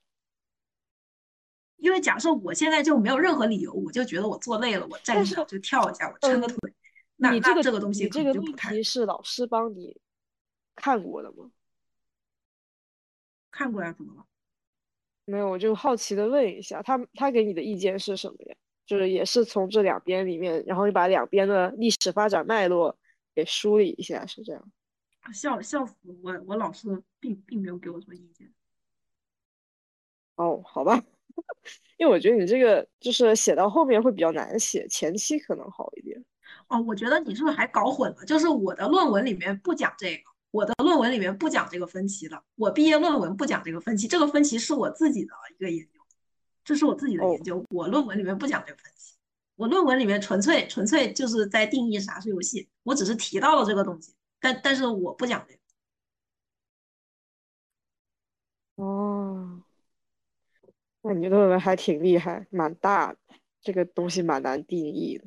[1.85, 6.73] 因为假设我现在就没有任何理由，我就觉得我坐累了，我站起来就跳一下，我撑个腿。
[7.17, 10.01] 那你这个这个东西，这个问题是老师帮你
[10.75, 11.51] 看过的吗？
[13.51, 14.25] 看过呀，怎么了？
[15.27, 18.57] 没有，我就好奇的问一下，他他给你的意见是什么呀？
[18.87, 22.97] 就是也是从这两边里面，然后你把两边的历史发展脉络
[23.35, 24.73] 给梳理一下，是这样？
[25.35, 28.51] 校校服，我我老师并并没有给我什么意见。
[30.37, 31.05] 哦，好吧，
[31.97, 36.25] 因为我觉得你这个就是写到后面会比较难写，前期可能好一点。
[36.69, 38.25] 哦，我觉得你是不是还搞混了？
[38.25, 40.23] 就是我的论文里面不讲这个。
[40.51, 46.01] 我的论文里面不讲这个分歧的，我毕业论文不讲这个分歧，这个分歧是我自己的一个研究，
[46.65, 49.17] 这是我自己的研究，我论文里面不讲这个分歧，
[49.57, 55.61] 我论文里面纯粹纯粹就是在定义啥是游戏，我只是提到了这个东西，但但是我不讲这个。
[58.77, 59.14] 哦，
[61.05, 63.19] 那你论文还挺厉害，蛮大的，
[63.61, 65.25] 这个东西蛮难定义的。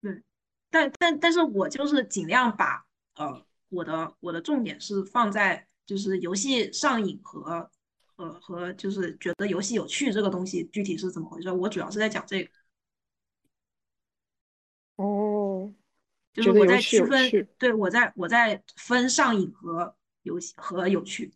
[0.00, 0.22] 对，
[0.70, 3.44] 但但但是我就是尽量把呃。
[3.74, 7.70] 我的我的重点是放在就是游戏上瘾和
[8.04, 11.50] 和和就是觉得游戏有趣这个东西具体是怎么回事？
[11.50, 12.50] 我主要是在讲这个。
[14.96, 15.72] 哦，
[16.34, 21.32] 就是我在区分，对我在我在分上瘾和游戏和有趣。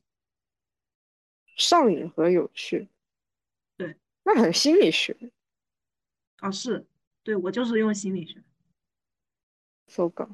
[1.57, 2.89] 上瘾和有趣，对，
[4.27, 5.17] 那很心理学。
[6.39, 6.85] 啊，是，
[7.23, 8.43] 对我就是用心理学。
[9.87, 10.29] 搜稿。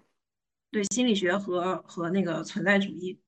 [0.70, 3.20] 对心理学和和那个存在主义，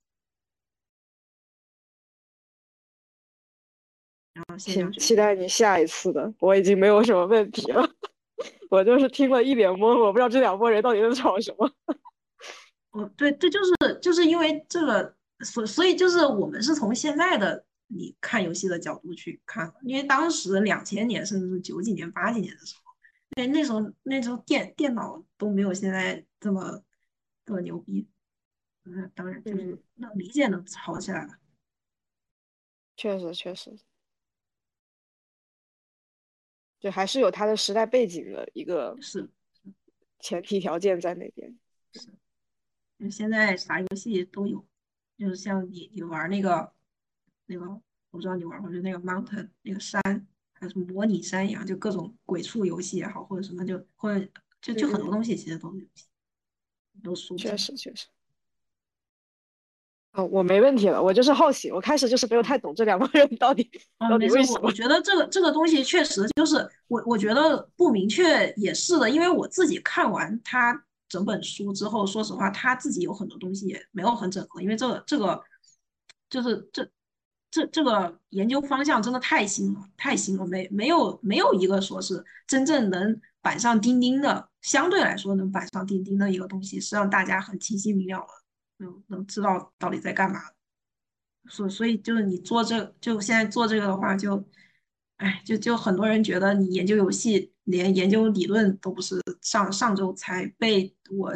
[4.32, 6.32] 然后行，期待你下一次的。
[6.38, 7.86] 我已经没有什么问题了，
[8.70, 11.70] 我就是听了一脸懵，我不知道这两拨人到底在吵什么。
[12.92, 22.92] 哦，对，这就是就是因为这个，所所以就是我们是从现在的你看游戏的角度去看，因为当时两千年甚至是九几年、八几年的时候，
[23.36, 26.82] 那那时候那时候电电脑都没有现在这么。
[27.46, 28.08] 这么牛逼，
[28.84, 31.38] 嗯，当然就是能理解能吵起来了。
[32.96, 33.78] 确实，确实，
[36.80, 39.28] 就还是有它的时代背景的一个是
[40.20, 41.54] 前提条件在那边。
[41.92, 42.08] 是，
[42.98, 44.66] 就现在啥游戏都有，
[45.18, 46.72] 就是像你你玩那个
[47.46, 50.00] 那个，我不知道你玩过就那个 Mountain 那个山，
[50.52, 54.26] 还是模拟山一样，就各种鬼畜游戏也好，或者什么就或者
[54.60, 56.04] 就就很多东西其实都是游戏。
[57.02, 58.06] 都确实确实，
[60.12, 63.68] 哦，我没问题了，我就是好奇，我开始就是没有太懂这两个人到底
[64.08, 64.60] 到底为什么。
[64.62, 75.42] 我觉得这个这个东西确实就是我我觉得不明确也是的，因为我自己看完他整本书之后，说实话他自己有很多东西也没有很整合，因为这个这个
[76.30, 76.88] 就是这
[77.54, 83.20] 这这个研究方向真的太新了，太新了，没没有没有一个说是真正能。
[83.44, 88.26] 板上钉钉的，相对来说能板上钉钉的一个东西，是让大家很清晰明了的，
[88.78, 90.40] 能能知道到底在干嘛。
[91.50, 94.42] 所所以就是你做这就现在做这个的话，就，
[95.18, 101.30] 哎，就就很多人觉得你研究游戏，连研究理论都不是上上周才被我，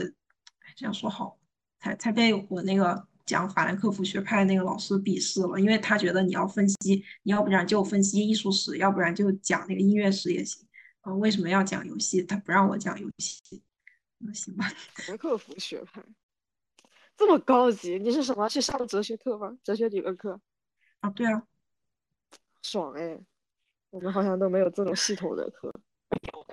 [0.74, 1.38] 这样说好，
[1.78, 10.66] 才才被我那个讲法兰克福学派那个老师鄙视了，因为他觉得你要分析，你要不然就分析艺术史，要不然就讲那个音乐史也行。
[11.02, 12.22] 呃，为什么要讲游戏？
[12.22, 13.62] 他不让我讲游戏，
[14.16, 14.66] 那行吧。
[14.66, 16.02] 法 兰克福学派
[17.18, 19.58] 这么高级，你是什么去上哲学课吗？
[19.62, 20.40] 哲学理论课？
[21.00, 21.42] 啊，对啊，
[22.62, 23.20] 爽哎！
[23.90, 25.70] 我们好像都没有这种系统的课，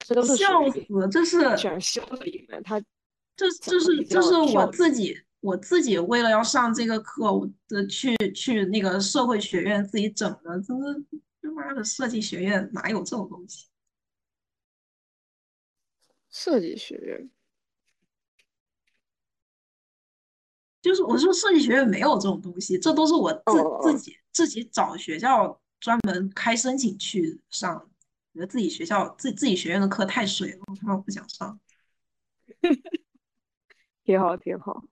[0.06, 2.82] 这都是笑死，这是选修里面他。
[3.38, 5.14] 这这是这是我自己
[5.46, 10.88] 我自己为了要上这个课，我的去去那个社会学院自己整的，真的
[11.40, 13.68] 他妈的设计学院哪有这种东西？
[16.32, 17.30] 设计学院
[20.82, 27.88] 就是我说设计学院没有这种东西，这都是我自自己自己找学校专门开申请去上，
[28.34, 31.60] 觉得自己学校自自己学院的课太水了，我他妈不想上。
[34.04, 34.84] 挺好，挺好。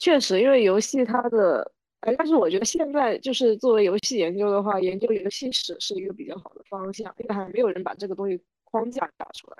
[0.00, 9.58] 确实，因为游戏它的，哎，但是我觉得现在就是作为游戏研究的话，研究游戏史是一个比较好的方向，因为还没有人把这个东西框架打出来。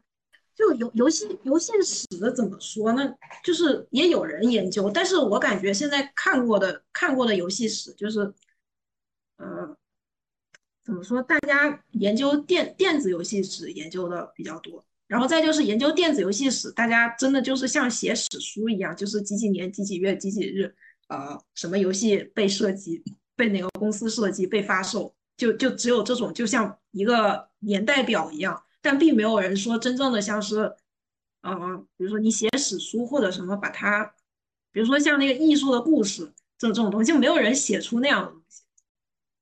[0.55, 3.14] 就游游戏游戏史的怎么说呢？
[3.44, 8.33] 就是也有人研究，但是我感觉现在看过的看过的游戏史，就是，
[9.37, 9.76] 呃，
[10.83, 11.22] 怎么说？
[11.22, 14.83] 大家研究电电子游戏史研究的比较多。
[15.10, 20.72] 然后再就是研究电子游戏史，大家真的就是像写史书一样，就是几几年几几月几几日，
[21.08, 23.02] 呃，什么游戏被设计，
[23.34, 28.62] 被哪个公司设计，被发售，就就只有这种，就像一个年代表一样。
[28.80, 30.72] 但并没有人说真正的像是，
[31.42, 31.52] 呃，
[31.96, 34.04] 比如说你写史书或者什么，把它，
[34.70, 38.62] 比如说像那个艺术的故事这这种东西，就没有人写出那样的东西。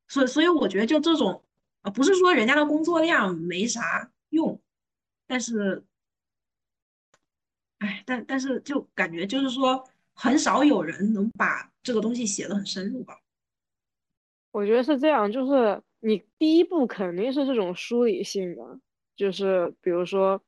[0.08, 1.44] 所以，所以我觉得就这种，
[1.82, 4.10] 呃，不是说人家的工作量没啥。
[5.28, 5.84] 但是，
[7.78, 13.20] 哎，但但是就感觉就是说，很少有人能把这个东西写的很深入吧？
[14.50, 18.80] 我觉得是这样，就是你第一步肯定是这种梳理性的，
[19.14, 20.42] 就是比如说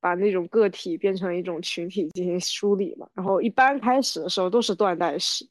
[0.00, 3.08] 把那种个体变成一种群体进行梳理嘛。
[3.14, 5.48] 然后一般开始的时候都是断代史，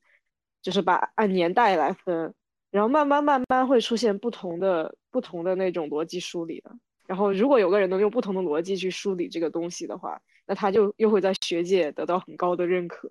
[0.62, 2.32] 就是把按年代来分，
[2.70, 6.76] 然后慢慢慢慢会出现不同的不同的那种逻辑梳理的。
[7.14, 13.08] 然后，如果有个人能用不同的逻辑去梳理这个东西的话，那他就又会在学界得到很高的认可。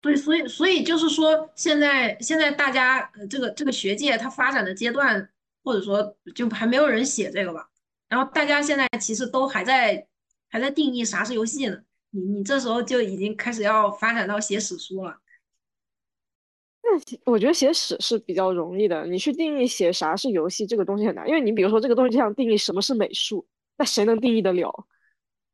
[0.00, 5.28] 对，所以，所以就是说，现在现在大家这个这个学界它发展的阶段，
[5.62, 7.68] 或者说就还没有人写这个吧。
[8.08, 10.06] 然后大家现在其实都还在
[10.48, 11.82] 还在定义啥是游戏呢。
[12.12, 15.18] 你你这时候就已经开始要发展到写史书了。
[16.86, 23.46] 那我觉得写史是比较容易的，你去定义写啥是游戏这个东西很难，因为你比如说这个东西就像定义什么是美术，
[23.78, 24.70] 那谁能定义得了？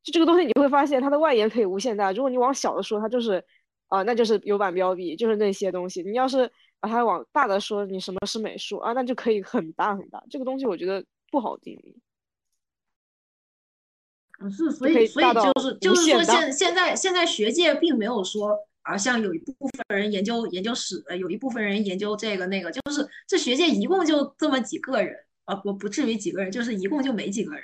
[0.03, 3.41] 就这个东西你会发现它的外延可以无限大，如果你往小的说，它就是
[3.87, 6.03] 啊，那就是有版标笔，就是那些东西。
[6.03, 10.21] 你要是把它往大的说，你什么是美术啊，那就可以很大很大。
[10.29, 11.95] 这个东西我觉得不好定义。
[14.41, 18.67] 嗯，是，所以所以就是就是说现现在现在学界并没有说。
[18.83, 25.15] 啊，像有一部分人研究研究史，有一部分人研究这个那个，就是这学界一共就这么几个人
[25.45, 27.63] 啊，不不至于几个人，就是一共就没几个人，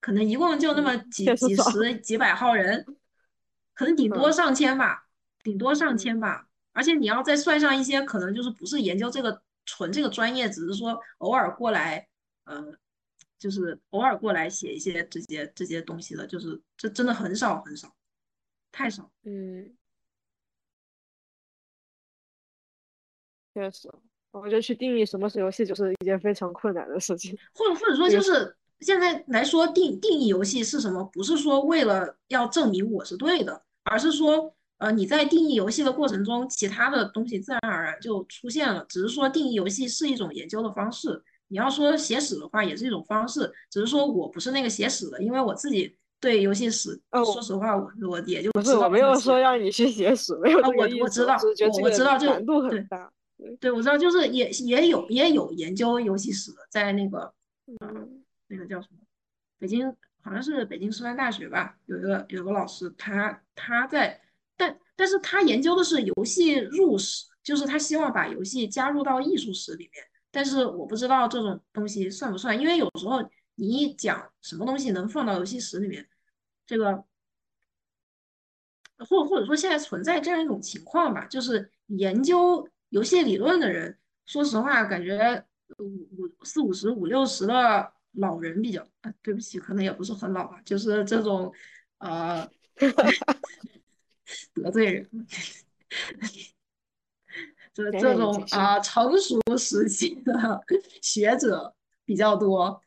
[0.00, 2.84] 可能一共就那么几几十几百号人，
[3.74, 5.06] 可能顶多上千吧，
[5.42, 6.48] 顶多上千吧。
[6.72, 12.06] 而且你要再算上一些可能就是不是研究这个纯这个专业，只是说偶尔过来，
[12.44, 12.62] 呃，
[13.38, 17.92] 就是偶尔过来写一些这些这些东西的，就是这真的很少很少，
[18.70, 19.10] 太少。
[19.24, 19.74] 嗯。
[23.58, 23.90] 确实，
[24.30, 27.36] 我觉得去定义什么是游戏就是一件非常困难的事情。
[27.52, 38.86] 或者或者说，就是现在来说定定义游戏是什么，不是说为了要证明我是对的，而是说，呃，你在定义游戏的过程中，其他的东西自然而然就出现了。
[38.88, 41.20] 只是说定义游戏是一种研究的方式。
[41.48, 43.50] 你要说写史的话，也是一种方式。
[43.70, 53.10] 只是说我不是那个写史的，因为我自己对游戏史，说实话，我我也就不是我没有说让你去写史，没有我我知道，我我知道，就难度很大。
[53.60, 57.32] 对，我知道，就是也也有也有研究游戏史的，在那个，
[57.66, 58.98] 嗯，那个叫什么，
[59.58, 59.88] 北京
[60.20, 64.20] 好像是北京师范大学吧，有一个有个老师，他他在，
[64.56, 73.22] 但但是他研究的是游戏入史，就是他希望把游戏加入到艺术史里面，但是我不知道这种东西算不算，因为有时候
[73.54, 76.08] 你一讲什么东西能放到游戏史里面，
[76.66, 77.04] 这个，
[79.08, 82.68] 或或者说现在存在这样一种情况吧，就是研究。
[82.90, 85.44] 游戏理论的人，说实话，感觉
[85.78, 88.86] 五五四五十五六十的老人比较，
[89.22, 91.52] 对不起，可能也不是很老吧，就是这种，
[91.98, 92.48] 呃，
[94.54, 95.08] 得罪人，
[97.74, 100.64] 这这种啊成熟时期的
[101.02, 101.74] 学者
[102.04, 102.82] 比较多。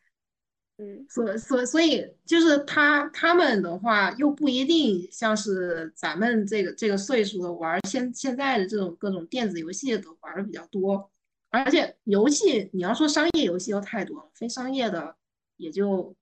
[1.10, 11.12] 所所所以就是他他们的话又不一定像是咱们这个这个岁数的玩现现在的这种各种电子游戏的玩的比较多，
[11.50, 15.16] 而且游戏你要说商业游戏又太多了，非商业的
[15.58, 16.16] 也就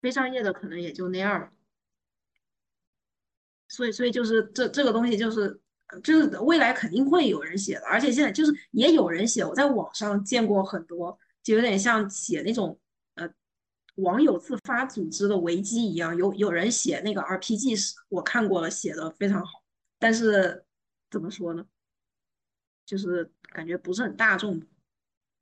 [0.00, 1.50] 非商业的可能也就那样了。
[3.68, 5.60] 所以所以就是这这个东西就是
[6.02, 11.18] 就是未来肯定会有人写的，而且现在就是也有人写，我在网上见过很多。
[11.42, 12.78] 就有点像写那种
[13.14, 13.28] 呃
[13.96, 19.62] 网友自发组织的维基一样，有有人写那个 RPG 是，我看过了，写的非常好，
[19.98, 20.64] 但是
[21.10, 21.66] 怎么说呢？
[22.84, 24.60] 就是感觉不是很大众，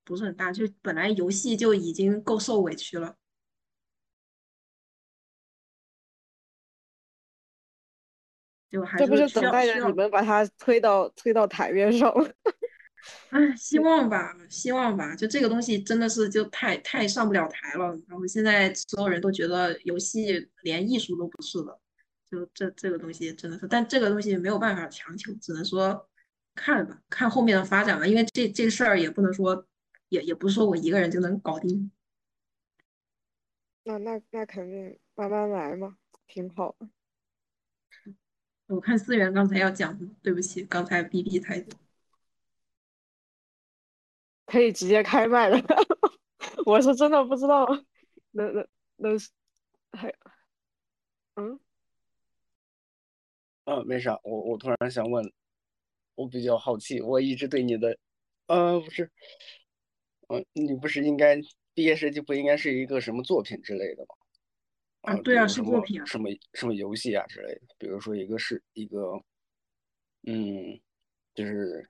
[0.05, 3.17] 不是很大，就本来游戏就已经够受委屈了，
[8.71, 12.13] 就还这不是等待着你们把它推到推到台面上。
[13.31, 15.15] 哎，希望吧，希望吧。
[15.15, 17.87] 就这个东西真的是就太太上不了台了。
[18.09, 21.81] 然后现在所有人都觉得游戏连艺术都不是了。
[22.31, 26.09] 就这这个东西真的是，但这个东西没有办法强求，只能说
[26.55, 28.07] 看吧，看后面的发展吧。
[28.07, 29.67] 因为这这事儿也不能说，
[30.11, 31.91] 也也不是说我一个人就能搞定。
[33.83, 35.97] 那那那肯定慢慢来嘛，
[36.29, 36.89] 挺好的。
[38.67, 41.77] 我看思源刚才要讲，对不起，刚才 B B 太多。
[44.51, 45.57] 可以直接开麦了，
[46.67, 47.65] 我是真的不知道
[48.33, 49.19] 能能能
[49.93, 50.13] 还
[51.37, 51.61] 嗯
[53.65, 55.33] 啊没啥，我我突然想问，
[56.17, 57.97] 我比较好奇，我一直对你的
[58.49, 59.09] 呃不是，
[60.27, 61.41] 嗯你不是应该
[61.73, 64.15] 毕业设计不应该是一个什么作品之类的吗？
[65.03, 69.13] 啊对啊是作品啊什么什么游戏啊之类的，比如说一个是一个
[70.27, 70.81] 嗯
[71.35, 71.89] 就是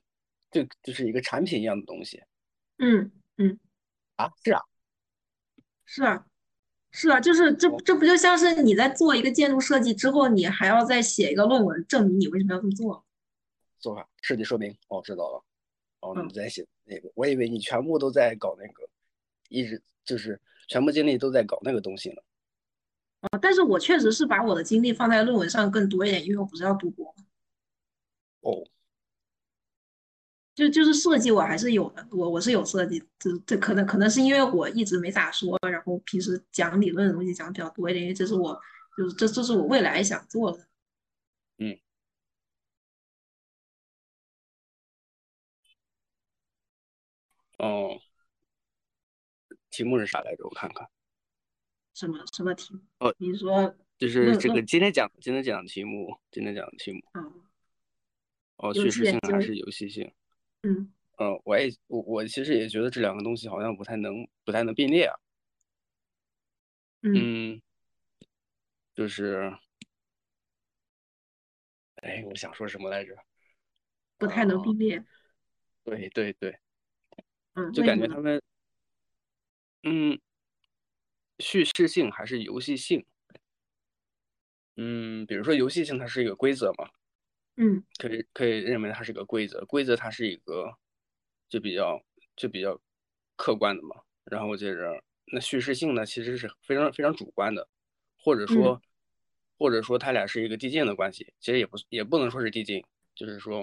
[0.50, 2.22] 就就是一个产品一样的东西。
[2.80, 3.58] 嗯嗯，
[4.16, 4.62] 啊，是啊，
[5.84, 6.26] 是啊，
[6.90, 13.04] 是啊，就是这这不就像是你在做一个建筑设计之后，你还要再写一个论文证明你为什么要这么做？
[13.78, 15.44] 做法设计说明哦，知道了。
[16.00, 18.88] 哦，你在写那个，我以为你全部都在搞那个，
[19.50, 22.22] 一直就是全部精力都在搞那个东西呢。
[23.20, 27.14] 啊，但是我确实是把我的精力放在论文上更多一点，因为我不是要读博。
[28.40, 28.64] 哦。
[30.60, 38.60] 就就是设计我还是有的，我我是有设计，这这可能可能是因为我一直没咋说，然后平时讲理论的东西讲比较多一点，因为这是我
[38.94, 40.68] 就是这这是我未来想做的。
[41.56, 41.78] 嗯。
[47.56, 47.98] 哦。
[49.70, 50.44] 题目是啥来着？
[50.44, 50.86] 我看看。
[51.94, 52.80] 什么什么题目？
[52.98, 57.00] 哦，你说就是这个今天讲今天讲的题目，今天讲的题目。
[57.14, 57.32] 嗯。
[58.56, 60.12] 哦，叙事性还是游戏性？
[60.62, 65.16] 嗯，呃，我也我我其实也觉得这两个东西好像不太能不太能并列啊。
[67.02, 67.62] 嗯，
[68.94, 69.50] 就是，
[71.96, 73.16] 哎，我想说什么来着？
[74.18, 75.02] 不太能并列。
[75.82, 76.58] 对对对。
[77.54, 78.42] 嗯，就感觉他们，
[79.82, 80.20] 嗯，
[81.38, 83.04] 叙事性还是游戏性？
[84.76, 86.90] 嗯，比如说游戏性，它是一个规则嘛。
[87.62, 90.74] 嗯，可以可以认为它是个规则，规则它是一个
[91.46, 92.02] 就比较
[92.34, 92.80] 就比较
[93.36, 93.96] 客观的嘛。
[94.24, 97.68] 然后接着那叙事性呢，其实是非常非常主观的，
[98.16, 98.80] 或者说
[99.58, 102.82] 或者说它俩是一个递进的关系，其实也不也不能说是递进，
[103.14, 103.62] 就是说，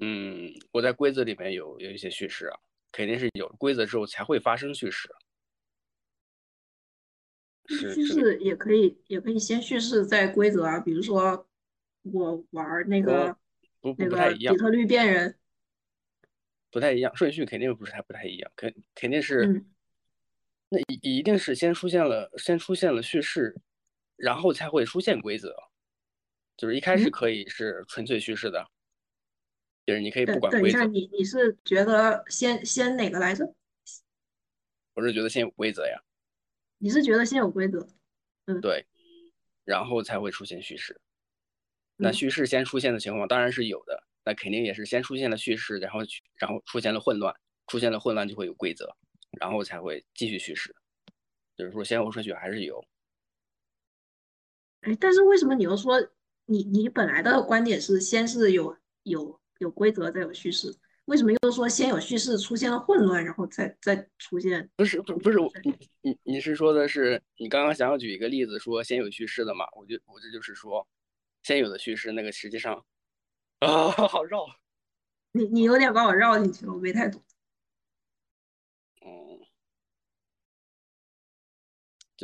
[0.00, 2.58] 嗯，我在规则里面有有一些叙事啊，
[2.92, 5.10] 肯定是有规则之后才会发生叙事。
[7.68, 11.46] 叙事也可以也可以先叙事再规则啊，比如说。
[12.02, 13.36] 我玩那个
[13.80, 15.38] 不，不太一样底特律变人，
[16.70, 19.64] 不太一样，顺序肯定不是太不太一样，肯肯定是，
[20.68, 23.54] 那一一定是先出现了先出现了叙事，
[24.16, 25.54] 然后才会出现规则，
[26.56, 28.66] 就是一开始可以是纯粹叙事的，
[29.84, 30.84] 就是你可以不管规则。
[30.84, 33.54] 你你是觉得先先哪个来着？
[34.94, 36.02] 我是觉得先有规则呀。
[36.78, 37.86] 你是觉得先有规则？
[38.46, 38.86] 嗯，对，
[39.64, 41.00] 然后才会出现叙事。
[42.02, 46.00] 那叙事先出现的情况当然是有的，那肯定也是先出现了叙事，然后
[46.36, 47.34] 然后出现了混乱，
[47.66, 48.96] 出现了混乱就会有规则，
[49.38, 50.74] 然后才会继续叙事，
[51.58, 52.82] 就是说先后顺序还是有。
[54.80, 56.00] 哎，但是为什么你又说
[56.46, 60.74] 你你本来的观点是先是有有有规则再有叙事，
[61.04, 64.70] 为什么又说先有叙事出现了混乱，然后再再出现？
[64.74, 69.66] 不是不不是我你你你是说的是你刚刚想要举一个例子说先有叙事的嘛？
[69.76, 70.88] 我就我这就是说。
[71.42, 72.84] 先有的叙事，那个实际上
[73.60, 74.46] 啊， 好绕。
[75.32, 77.22] 你你有点把我绕进去了，我没太懂。
[79.02, 79.40] 嗯，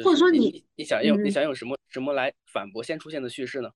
[0.05, 3.71] 或者说你你你想用你嗯想用什么什么来反驳先出现的叙事呢？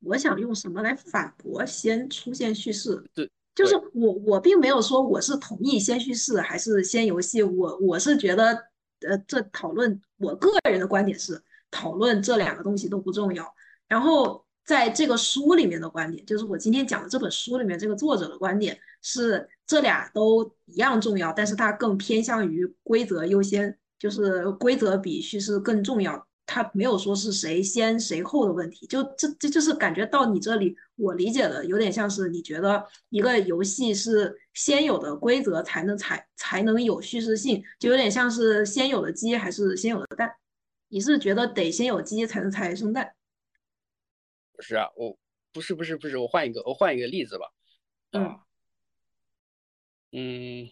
[0.00, 3.08] 我想用什么来反驳先出现叙事？
[3.14, 8.52] 对，就是我我并没有说我是同意先叙事还是先游戏，我我是觉得，
[9.08, 11.40] 呃，这讨论我个人的观点是
[11.72, 13.52] 讨论这两个东西都不重要。
[13.88, 26.24] 然后在这个书里面的观点，就是我今天讲的这本书里面这个作者的观点是这俩都一样重要，但是它更偏向于规则优先，就是规则比叙事更重要。
[26.44, 40.30] 他没有说是谁先谁后的问题，就这这就是感觉到你这里，我理解的有点像是你觉得一个游戏是先有的规则才能才才能有叙事性，就有点像是先有的鸡还是先有的蛋？
[40.92, 43.16] 你是觉得得先有鸡才能才生蛋？
[44.52, 45.18] 不是啊，我
[45.50, 47.50] 不是不是不是，我换一个我换一个例子吧。
[48.10, 48.46] 嗯啊，
[50.12, 50.70] 嗯，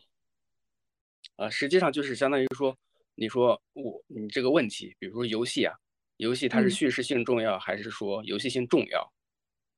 [1.37, 2.77] 啊，实际上就是相当于说，
[3.15, 5.75] 你说我你这个问题，比如说游戏啊，
[6.19, 9.13] 游戏它是嗯叙事性重要还是说游戏性重要？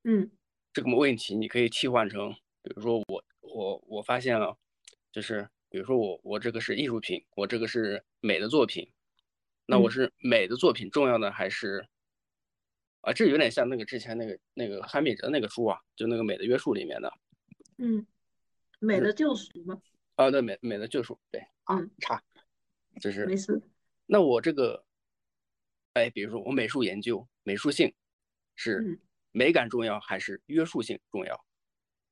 [0.03, 0.29] 嗯
[0.73, 2.33] 这个问题你可以替换成，
[2.63, 4.59] 比如说我我我发现了，
[5.13, 8.91] 就是比如说我我这个是艺术品，我这个是美的作品，
[9.67, 11.87] 那我嗯是美的作品重要呢，还是
[13.01, 13.13] 啊？
[13.13, 17.13] 这有点像那个之前那个那个汉密哲那个书啊，就那个美的约束里面的
[17.79, 18.07] 嗯，
[18.81, 19.81] 美的救赎吗？
[20.17, 22.23] 啊，对美美的救赎，对啊嗯，差，
[23.01, 23.61] 就是没事。
[24.07, 24.85] 那我这个，
[25.95, 27.95] 哎，比如说我美术研究美术性
[28.57, 29.01] 是嗯，
[29.31, 31.45] 美感重要还是约束性重要？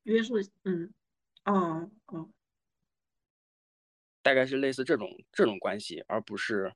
[0.05, 0.95] 约束，嗯，
[1.45, 2.31] 哦哦，
[4.23, 6.73] 大概是类似这种这种关系，而不是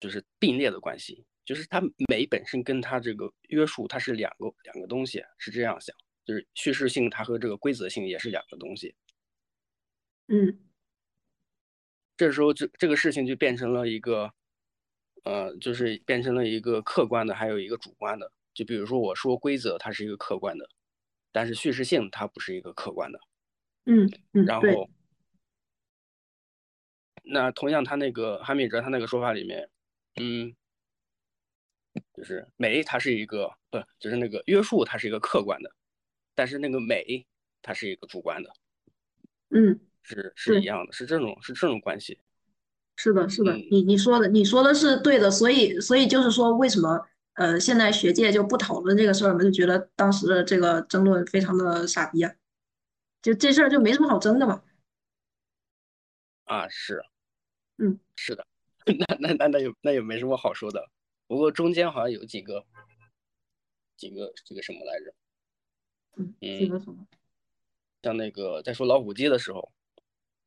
[0.00, 1.24] 就是并列的关系。
[1.44, 5.94] 就是它美本身跟它这个约束，它是两个两个东西，是这样想。
[6.24, 8.94] 就是叙事性，它和这个规则性也是两个东西。
[10.28, 10.58] 嗯
[12.16, 14.32] 这时候这这个事情就变成了一个，
[15.24, 18.32] 呃，就是变成了一个客观的，还有一个主观的。
[18.54, 20.66] 就比如说我说规则，它是一个客观的，
[21.32, 23.20] 但是叙事性它不是一个客观的。
[23.86, 24.88] 嗯嗯，然后，
[27.24, 29.68] 那同样他那个汉密哲他那个说法里面，
[30.16, 30.54] 嗯，
[32.14, 35.70] 就是美它是一个不，就是那个约束它是一个客观的，
[36.34, 37.26] 但是那个美
[37.62, 38.50] 它是一个主观的，
[39.50, 39.80] 嗯。
[40.06, 42.18] 是是一样的，是这种是这种关系。
[42.96, 47.00] 是的，是的，嗯你你说的，你说的是对的，所以所以就是说，为什么
[47.36, 49.42] 呃现在学界就不讨论这个事儿嘛？
[49.42, 52.30] 就觉得当时的这个争论非常的傻逼啊，
[53.22, 54.62] 就这事儿就没什么好争的嘛。
[56.44, 57.02] 啊，是，
[57.78, 58.46] 嗯，是的，
[58.98, 60.90] 那那那那也那也没什么好说的。
[61.26, 62.64] 不过中间好像有几个
[63.96, 65.14] 几个这个什么来着？
[66.16, 67.06] 嗯，嗯这个什么？
[68.02, 69.72] 像那个在说老虎机的时候，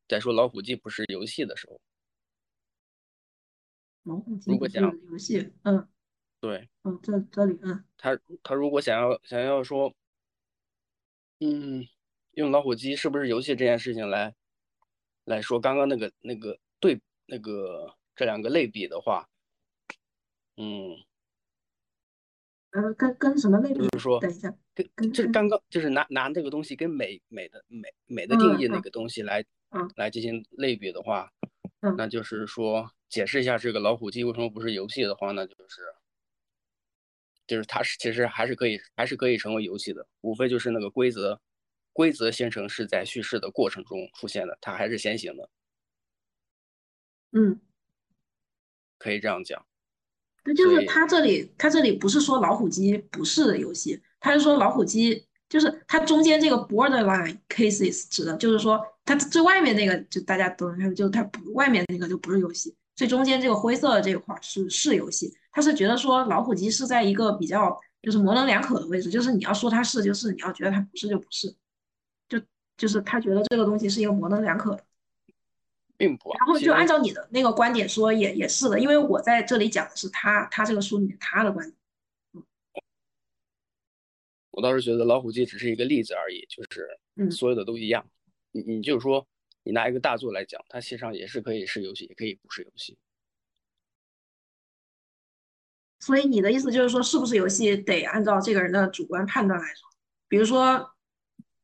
[0.06, 1.80] 在说老虎机不是游戏的时候，
[4.04, 5.88] 老虎机如果讲游戏，嗯
[6.40, 9.92] 对嗯，这这里嗯他他如果想要想要说，
[11.40, 11.84] 嗯，
[12.30, 14.32] 用老虎机是不是游戏这件事情来
[15.24, 19.28] 来说刚刚那个那个对那个这两个类比的话，
[20.56, 20.96] 嗯，
[22.72, 23.78] 呃跟跟什么类比？
[23.78, 31.32] 就是说等一下，跟跟跟就是刚刚就是拿拿这个东西跟美美的美美的定义那个东西来嗯来进行类比的话，
[31.82, 35.80] 嗯那就是说解释一下这个老虎机为什么不是游戏的话，那就是
[37.46, 41.40] 就是它是其实还是可以还是可以成为游戏的，无非就是那个规则
[41.92, 45.48] 规则形成是在叙事的过程中出现的，它还是先行的，
[47.30, 47.60] 嗯。
[48.98, 49.64] 可以这样讲。
[50.44, 65.34] 那，就是他这里，他这里不是说老虎机不是的游戏，他是说老虎机就是它中间这个 borderline cases 指的就是说它最外面那个就大家都能看，就它不外面那个就不是游戏，最中间这个灰色的这一块儿是是游戏。
[65.50, 71.48] 他是觉得说老虎机是在一个比较就是模棱两可的位置，就是你要说它是就是，你要觉得它不是就不是，
[72.28, 72.38] 就
[72.76, 74.84] 就是他觉得这个东西是一个模棱两可的。
[75.98, 81.76] 并不啊，然后就按照你的那个观点说也，也是的，因为我在这里讲的是他他这个书里面他的观点。
[84.50, 88.08] 我倒是觉得老虎机只是一个例子而已，就是嗯所有的都一样。
[88.50, 89.26] 你你就是说，
[89.62, 92.96] 你拿一个大作来讲，它实际上也是可以是游戏，也可以不是游戏。
[96.00, 99.88] 所以你的意思就是说，是不是游戏得按照这个人的主观判断来说？
[100.28, 100.94] 比如说，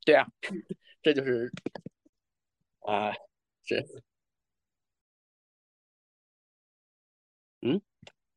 [0.04, 0.26] 对啊，
[1.02, 1.52] 这就是
[2.80, 3.12] 啊，
[3.64, 3.84] 这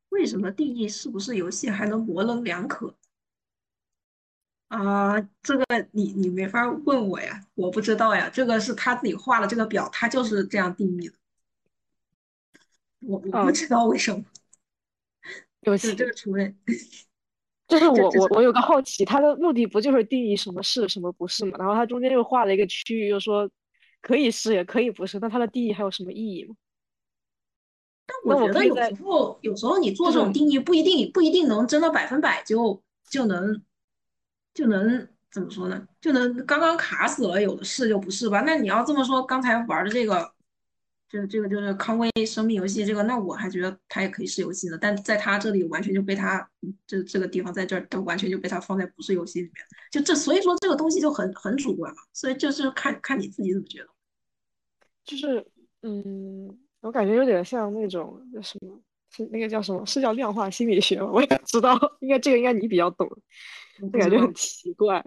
[0.09, 2.95] 为什么定义是不是游戏还能模棱两可？
[4.69, 11.15] 啊，这个你你没法问我呀，我不知道呀，这个是他自己画了这个表，他就是这样定义的，
[12.99, 14.25] 我我不知道为什么。
[15.61, 16.53] 对不起，这个除非
[17.67, 21.57] 就是 我我我有个好奇，他的目的不就是定义什么是什么不是嘛？
[21.57, 23.49] 然后他中间又画了一个区域，又说
[24.01, 26.55] 可以是也可以不是，那他的定义还有什么意义吗？
[28.07, 33.61] 但我觉得有时候有时候你做这种定义不一定不一定能真的百分百就就能
[34.53, 35.87] 就能怎么说呢？
[36.01, 38.41] 就能刚刚卡死了，有的是就不是吧？
[38.41, 40.33] 那你要这么说，刚才玩的这个。
[41.09, 46.45] 这这个就是康威生命游戏，这个那我还觉得它也可以是游戏的，但在它这里完全就被它
[46.85, 49.53] 这这个地方在这儿，都完全就被它放在不是游戏里面，
[49.89, 53.87] 就这所以说这个东西就很很主观嘛，所以就是看看你自己怎么觉得。
[55.05, 55.47] 就是
[55.81, 58.79] 嗯，我感觉有点像那种什么，
[59.11, 59.85] 是那个叫什么？
[59.85, 61.09] 是叫量化心理学吗？
[61.13, 63.05] 我也知道，应该这个应该你比较懂，
[63.81, 65.03] 就感觉很奇怪。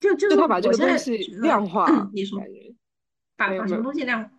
[0.00, 2.40] 就 就他把这个东西量化， 你说。
[3.36, 4.30] 把什么东西量化？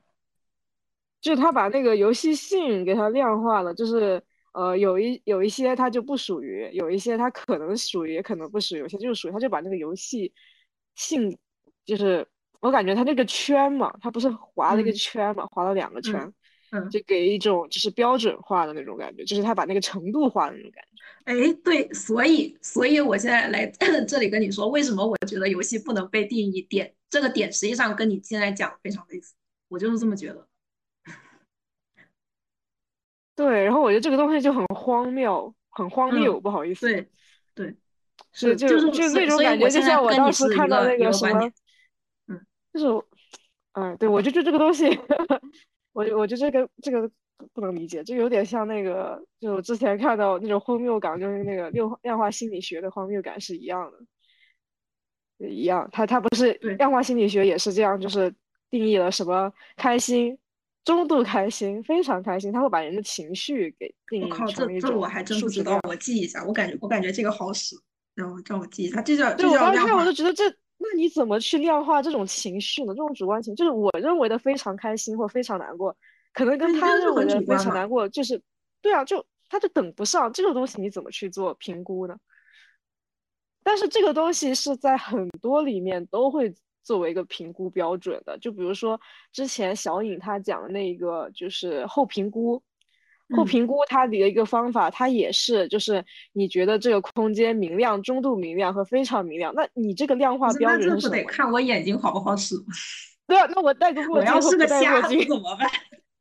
[1.22, 4.22] 就是他把那个游戏性给它量化了，就是
[4.54, 10.34] 呃，有一有一些它就不属于，有一些它可能属于，也可能不属于，有些就是属于，他就把那个游戏
[10.94, 11.36] 性，
[11.86, 12.28] 就是
[12.62, 16.32] 我感觉他那个圈嘛，他不是划了一个圈嘛，划了两个圈，
[16.72, 20.90] 嗯，就给一种就是标准化的那种感觉，就是他把那个程度化的那种感觉。
[21.26, 23.66] 哎，对，所以所以我现在来
[24.08, 26.94] 这里跟你说，为什么我觉得游戏不能被定义点。
[27.10, 29.34] 这个点实际上跟你现在讲非常类似，
[29.68, 30.48] 我就是这么觉得。
[33.36, 36.88] 对，然后我觉得这个东西就很荒谬，很荒谬，不好意思。
[36.88, 37.10] 对，
[37.56, 37.76] 对，
[38.32, 41.54] 是就是就那种感觉，就像我当时看到那个什么，嗯，
[42.74, 43.06] 就是，
[43.74, 44.86] 嗯，对我就就这个东西，
[45.94, 47.10] 我我就这个这个
[47.54, 53.98] 不能理解，就有点像那个，就我之前看到那种荒谬感，就是那个六量化心理学的荒谬感是一样的。
[55.50, 58.32] 一样，他他不是量化心理学也是这样，就是
[58.70, 60.38] 定义了什么开心、
[60.86, 66.46] 中度开心、非常开心，他会把人的情绪给定义成一种这这我还真不知道，我记一下。
[66.46, 67.76] 我感觉我感觉这个好使，
[68.14, 69.02] 让我让我记一下。
[69.02, 70.44] 这叫对我当时看我就觉得这，
[70.84, 72.94] 那你怎么去量化这种情绪呢？
[72.94, 75.96] 这种主观情，就是我认为的非常开心或非常难过，
[76.34, 78.42] 可能跟他认为的非常难过，就是
[78.82, 82.18] 对啊，就他就等不上这个东西，你怎么去做评估呢？
[83.64, 86.52] 但是这个东西是在很多里面都会
[86.84, 89.00] 作为一个评估标准的，就比如说
[89.32, 92.62] 之前小颖她讲的那个就是后评估，
[93.32, 96.04] 后评估它的一个方法，它也是就是
[96.34, 101.16] 你觉得这个空间明亮、中度明亮和非常明亮，那你这个量化标准是什么？
[101.16, 102.56] 得看我眼睛好不好使。
[103.28, 105.70] 对啊，那我戴个墨镜，我要是个瞎子怎么办？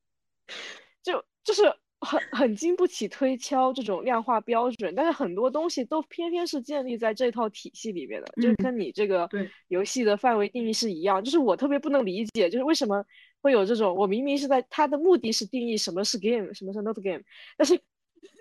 [1.02, 1.62] 就就是。
[2.02, 9.28] 很很经不起推敲这种量化标准，但是很多东西都偏偏是建立在这套体系里面的，就跟你这个
[9.68, 11.22] 游戏的范围定义是一样。
[11.22, 13.04] 就是我特别不能理解，就是为什么
[13.40, 17.22] 会有这种，我明明是在他的目的是定义什么是 game，什么是 not game，
[17.56, 17.80] 但是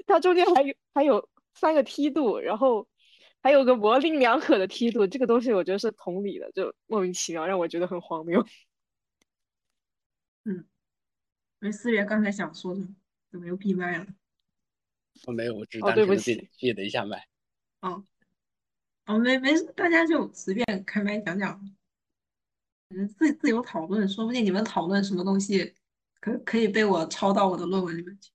[0.05, 2.87] 它中间还有还有三个梯度，然后
[3.41, 8.45] 还有个模棱两可的梯度，这个东西我觉得是同理的，就莫名其妙，让我觉得很荒谬。
[10.45, 10.65] 嗯，
[11.59, 12.95] 没思源刚才想说什么？
[13.31, 14.07] 怎么又闭麦了？
[15.27, 17.27] 我没有，我只是单纯的闭了一下麦。
[17.81, 18.03] 哦，
[19.05, 21.75] 哦，没没事，大家就随便开麦讲讲，嗯，
[22.89, 25.75] 自自由讨论，说不定你们讨论什么东西，
[26.19, 28.31] 可可以被我抄到我的论文里面去，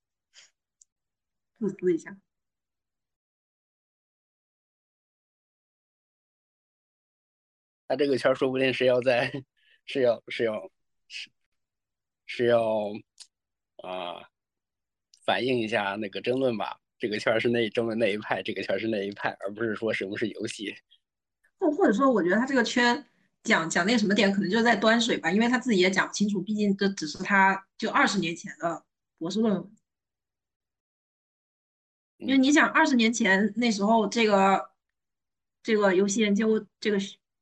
[1.59, 2.17] 自私一下。
[7.87, 9.31] 他这个圈说不定是要在，
[9.85, 10.71] 是要是要
[11.07, 11.29] 是
[12.25, 12.91] 是要
[13.77, 14.29] 啊。
[15.25, 20.75] 反映一下那个争论吧，这个圈是那争论那一派，这个圈是那一派，而不是说什么是游戏。
[21.57, 23.03] 或或者说，我觉得他这个圈
[23.45, 28.83] 讲讲那什么点，可能就是在端水吧，因为他自己也讲不清楚，毕竟这只是他就二十年前的
[29.17, 29.71] 博士论文。
[32.17, 34.71] 因为你想，二十年前那时候，这个
[35.63, 36.97] 这个游戏研究这个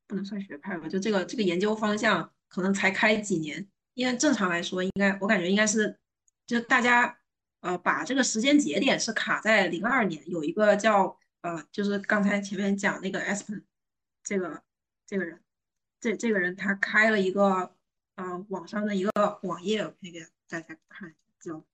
[0.05, 5.97] 不能算学派吧，就这个这个研究方向可能才开几年，因为正常来说，应该我感觉应该是
[6.45, 7.17] 就大家。
[7.63, 13.63] 呃，把这个时间节点是卡在零二年，有一个叫呃，就是刚才前面讲那个 Aspen，
[14.21, 14.61] 这个
[15.07, 15.39] 这个人，
[16.03, 17.73] 这这个人他开了一个
[18.15, 21.65] 呃网上的一个网页，我可以给大家看一下，叫，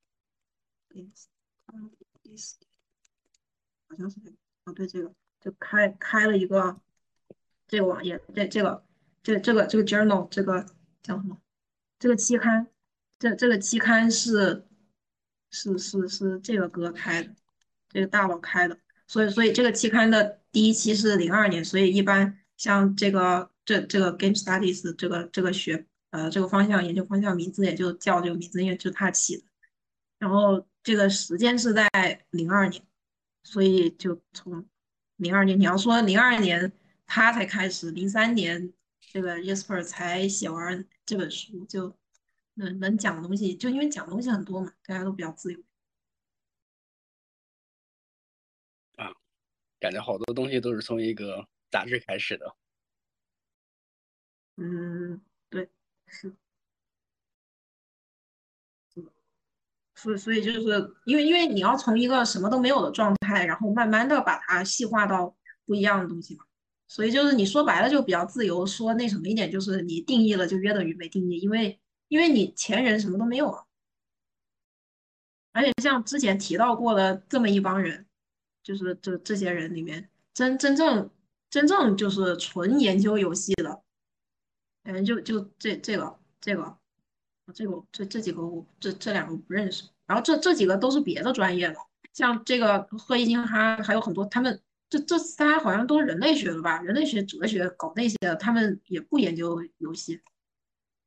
[3.88, 4.20] 好像是，
[4.66, 5.12] 哦对，这个
[5.42, 6.80] 就开开了一个
[7.68, 8.86] 这个网页，这这个
[9.24, 10.64] 这这个这个 journal 这个
[11.02, 11.42] 叫什么？
[11.98, 12.68] 这个期刊，
[13.18, 14.66] 这这个期刊是。
[15.52, 17.36] 是是是这个哥开的，
[17.90, 18.78] 这个大佬开的，
[19.08, 29.44] 所以所以这个期刊的第一期是零二年，所以一般像这个这这个 Game Studies 这个这个学呃这个方向研究方向名字也就叫这个名字，因为就他起的。
[30.20, 31.90] 然后这个时间是在
[32.32, 32.84] 零二年，
[33.44, 34.68] 所以就从
[35.16, 36.72] 零二年，你要说零二年
[37.08, 41.96] 他才开始，零三年这个 Jesper 才写完这本书，就
[42.56, 45.60] 能能讲的东西，就因为讲东西很多嘛，大家都比较自由。
[48.98, 49.14] 啊，
[49.80, 52.56] 感觉好多东西都是从一个杂志开始的。
[54.58, 55.70] 嗯，对，
[56.08, 56.34] 是。
[59.96, 60.60] 所所以就是
[61.04, 66.46] 因为因为你要从一个什么都没有的状态，然后慢慢的把它细化到不一样的东西嘛。
[66.88, 73.66] 所以就是你说白了就比较自由，说那什么一点就是你定义了就约等于没定义，因为因为你前人什么都没有啊。
[75.52, 78.08] 而且像之前提到过的这么一帮人，
[78.64, 81.12] 就是这这些人里面真真正
[81.50, 83.82] 真正就是纯研究游戏的，
[84.84, 86.78] 嗯，就就这这个这个。
[87.52, 91.76] 这个这这几个我这这两个不认识，然后这这几个都是别的专业的，
[92.14, 96.80] 像这个贺一金哈还有很多，他们这这仨好像都是人类学的吧？
[96.84, 100.22] 人类学、哲学搞那些的，他们也不研究游戏。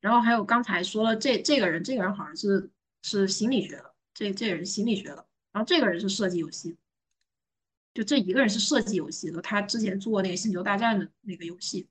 [0.01, 2.69] 然后还有刚才说了这这个人，这个人好像是
[3.03, 6.77] 是心理学的，这这个人心理学的，然后这个人是设计游戏，
[7.95, 11.89] 就这一个人是设计游戏的，他之前做那个星球大战的那个游戏，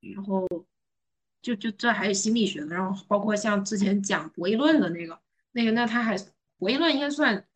[0.00, 0.46] 然后。
[1.40, 5.22] 就就这还有心理学的，然后包括像之前讲博弈论的那个
[5.52, 6.16] 那个，那他还
[6.58, 7.46] 博弈论应该算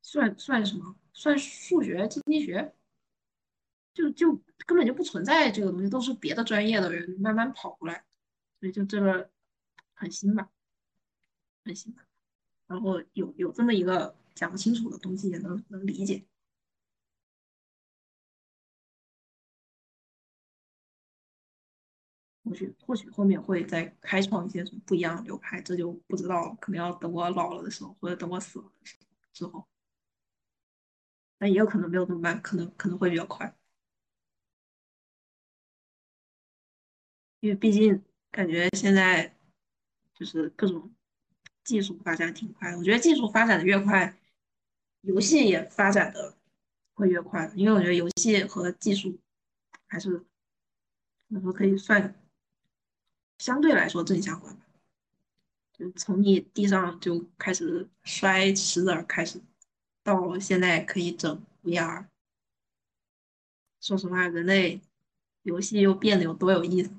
[0.00, 0.94] 算算什么？
[1.12, 2.72] 算数学经济学？
[3.92, 4.32] 就就
[4.64, 8.04] 根本就不存在这个东西，都是别的专业的人慢慢跑过来，
[8.60, 9.28] 所以就这个
[9.92, 10.48] 很新吧，
[11.64, 12.06] 很新吧。
[12.68, 16.24] 然后有有这么一个讲不清楚的东西，也能能理解。
[22.50, 26.52] 或许或许后面会再开创一些什么不一样的流派，这就不知道。
[26.60, 29.64] 可能要等我老了的时候，或者等我死了的时候之后。
[31.38, 33.56] 但也有可能没有那么慢，可能可能会比较快。
[37.38, 39.32] 因为毕竟感觉现在
[40.12, 40.92] 就是各种
[41.62, 44.18] 技术发展挺快，我觉得技术发展的越快，
[45.02, 46.36] 游戏也发展的
[46.94, 47.48] 会越快。
[47.54, 49.16] 因为我觉得游戏和技术
[49.86, 50.18] 还是
[51.28, 52.12] 怎么说可以算。
[53.40, 54.54] 相对来说正相关，
[55.72, 59.40] 就从你地上就开始摔石子开始，
[60.02, 62.06] 到现在可以整 VR。
[63.80, 64.82] 说实话，人类
[65.40, 66.90] 游戏又变得有多有意思？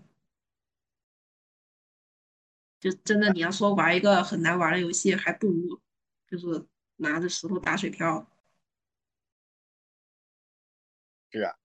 [2.79, 5.79] 就真的你要说玩一个很难玩的游戏，还不如
[6.27, 6.65] 就是
[6.95, 8.27] 拿着石头打水漂。
[11.29, 11.55] 是啊，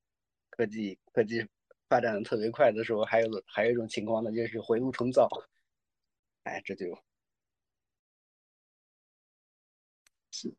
[0.50, 1.48] 科技科技。
[1.88, 5.28] 发展的特别快的时候，还有还有一种情况呢，就是回炉重造。
[6.42, 6.98] 哎，这就，
[10.30, 10.54] 是，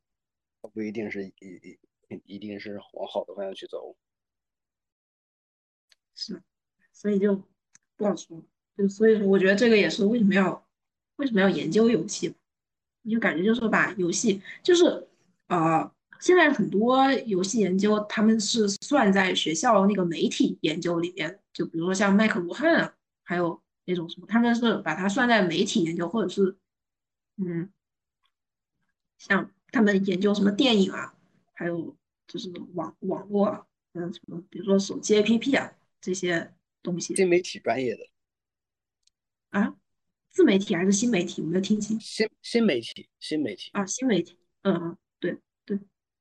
[0.74, 3.96] 不一定是一一一定是往好的方向去走。
[6.16, 6.42] 是，
[6.94, 7.44] 所以就
[7.96, 8.42] 不好说。
[8.78, 10.68] 就所以说，我觉得这个也是为什么要
[11.18, 12.36] 为什么要研究游戏，
[13.02, 15.08] 你就感觉就是把游戏就是
[15.48, 15.94] 啊。
[16.20, 26.58] 现在很多游戏研究，他们是算在学校那个媒体研究里面，就比如说像麦克卢汉啊，还有那种什么，他们是把它算在媒体研究，或者是，
[27.38, 27.70] 嗯，
[29.18, 31.14] 像他们研究什么电影啊，
[31.54, 31.96] 还有
[32.28, 36.54] 就是网网络啊，嗯，什么，比如说手机 APP 啊这些
[36.84, 37.16] 东西。
[37.16, 38.08] 新媒体专业的。
[39.50, 39.76] 啊？
[40.30, 41.42] 自媒体还是新媒体？
[41.42, 42.00] 我没有听清。
[42.00, 43.70] 新新媒体，新媒体。
[43.74, 44.38] 啊，新媒体。
[44.62, 45.40] 嗯嗯，对。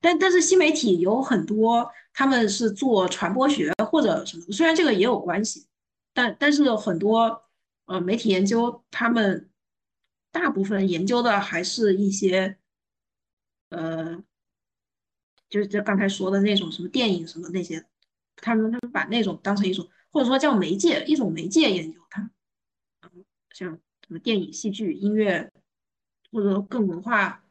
[0.07, 5.67] 但但是新媒体有很多，他们是做传播学或者什么，虽然这个也有关系，
[6.15, 7.43] 但但是很多
[7.87, 9.51] 呃媒体研究，他们
[10.31, 12.57] 大部分研究的还是一些
[13.71, 14.23] 呃，
[15.51, 17.85] 就是就刚才说的那种什么电影什么那些，
[18.37, 22.31] 他们他们把那种当成一种或者说叫媒介一种媒介研究，它，
[23.51, 23.73] 像
[24.07, 25.51] 什么电影、戏剧、音乐，
[26.31, 27.43] 或者更文化。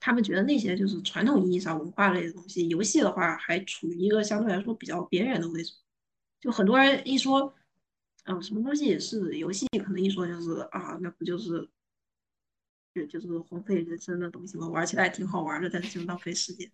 [0.00, 5.74] 他们觉得那些就是传统意义上文化类的东西，游戏的话还处于一个相对来说比较边缘的位置。
[6.40, 7.54] 就很多人一说，
[8.24, 11.68] 嗯，什么东西也是游戏，可能一说就是啊，那不就是，
[12.94, 14.66] 就就是荒废人生的东西吗？
[14.68, 16.70] 玩起来挺好玩的，但是就浪费时间。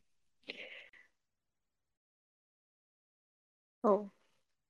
[3.80, 4.08] 哦，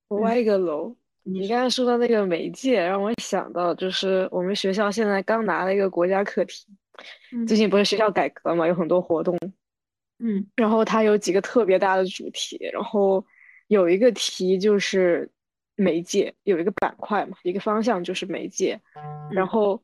[0.07, 0.95] 我歪一个楼。
[1.23, 6.65] 你刚才说到那个媒介，让我想到就是我们学校现在刚拿了一个国家课题。
[7.47, 9.37] 最近不是学校改革嘛，有很多活动，
[10.19, 13.25] 嗯然后它有几个特别大的主题，然后
[13.67, 15.29] 有一个题就是
[15.75, 18.79] 媒介，有一个板块嘛，一个方向就是媒介。
[19.31, 19.83] 然嗯后，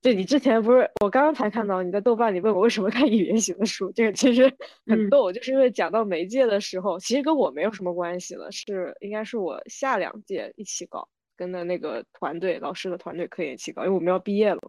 [0.00, 4.44] 就你之前不是我刚刚才看到你在豆瓣里问我为什么看语言学的书，这个其实
[4.86, 14.60] 很嗯逗，就是因为讲到媒介的时候，其实跟我没有什么关系了，是应该是我下两届一起搞，跟的那个团队老师的团队可以一起搞，因为我们要毕业了。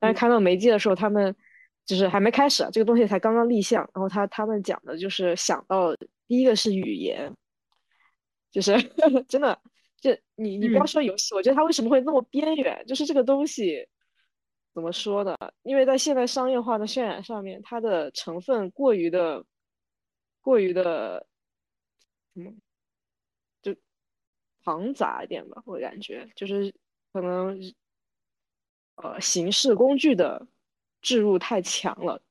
[0.00, 1.36] 但是嗯看到媒介的时候，他们
[1.86, 3.88] 就是还没开始啊，这个东西才刚刚立项。
[3.94, 5.94] 然后他他们讲的就是想到
[6.26, 7.32] 第一个是语言，
[8.50, 8.72] 就是
[9.28, 9.60] 真的，
[10.00, 13.86] 这你你不要嗯说游戏，我觉得它为什么会那么边缘，就是这个东西
[14.72, 15.36] 怎么说呢？
[15.62, 19.44] 因为在现在商业化的渲染上面，它的成分过于的
[20.40, 21.26] 过于的，
[22.34, 22.56] 嗯，
[23.60, 23.76] 就
[24.62, 26.72] 庞杂一点吧，我感觉就是
[27.12, 27.58] 可能
[29.02, 30.46] 呃形式工具的
[31.02, 32.22] 置入太强了，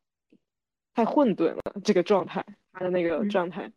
[0.94, 3.30] 太混沌了，这个状态，它的那个嗯。
[3.30, 3.72] 状态。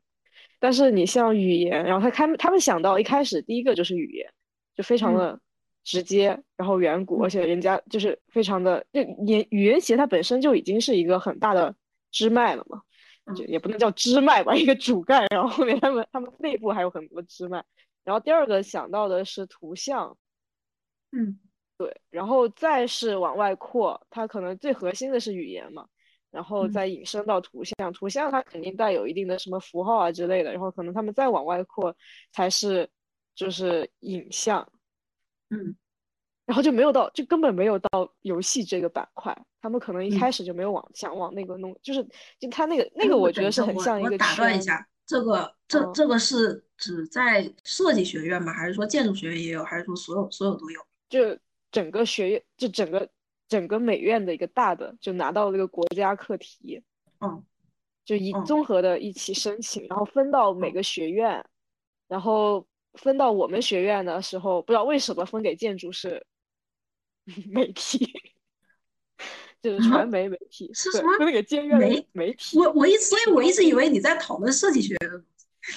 [0.59, 4.33] 但是你像语言，然后他开他们想到一开始第一个就是语言，
[4.75, 5.19] 就非常嗯。
[5.19, 5.41] 的
[5.85, 11.75] 直接，然后远古，而嗯且人家就是非常的，就言语言学它本身就已经是一个很大的
[12.13, 12.81] 支脉了嘛，
[13.35, 17.65] 就嗯也不能叫支脉吧，一个主干，然后后面他们他们内部还有很多支脉。
[18.05, 20.17] 然后第二个想到的是图像，
[21.11, 21.41] 嗯
[21.83, 25.85] 对，然后再是往外扩，它可能最核心的是语言嘛，
[26.31, 31.93] 然后嗯再引申到图像，图像它肯定带有一定的什么符号啊之类的，然后可能他们再往外扩
[32.31, 32.89] 才是
[33.35, 34.71] 就是影像，
[35.51, 35.75] 嗯
[36.47, 42.07] 然后就没有到，就根本没有到游戏这个板块，他们可能一嗯开始就没有往想往那个弄，就是
[42.39, 48.53] 就他那个那个我觉得是很像一个打断一下，这个这嗯这个是指在设计学院吗？
[48.53, 49.65] 还是说建筑学院也有？
[49.65, 50.81] 还是说所有所有都有？
[51.09, 51.39] 就
[51.73, 53.11] 整个学院，就整个
[53.49, 56.81] 整个美院的一个大的，就拿到了这个国家课题，
[57.19, 57.45] 嗯
[58.05, 61.45] 就一嗯综合的一起申请，然后分到每嗯个学院，
[62.07, 62.65] 然后
[62.95, 66.25] 分到我们学院的时候，不知道为什么分给建筑是
[67.51, 68.13] 媒体，
[69.63, 75.25] 就是传啊媒媒体，对，是什么分给建院媒媒体，我我一所以我一直以为你在讨论设计学院的。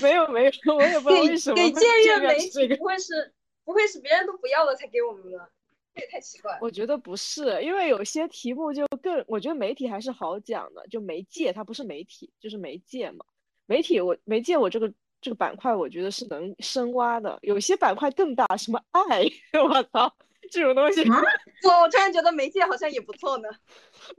[0.02, 2.76] 没有没有，我也不知道为什么给建建院媒体。
[2.76, 3.34] 不会是
[3.64, 5.52] 不会是别人都不要了才给我们的？
[5.96, 6.60] 这也太奇怪了。
[6.62, 13.26] 我觉得不是，因为有些题目就更，我觉得媒体还是好讲的，就媒介它不是媒体，就是媒介嘛。
[13.66, 17.39] 媒体我媒介我这个这个板块，我觉得是能深挖的。
[17.41, 19.24] 有些板块更大，什么爱，
[19.58, 20.14] 我操，
[20.52, 21.22] 这种东西，啊
[21.64, 23.50] 我我突然觉得媒介好像也不错呢。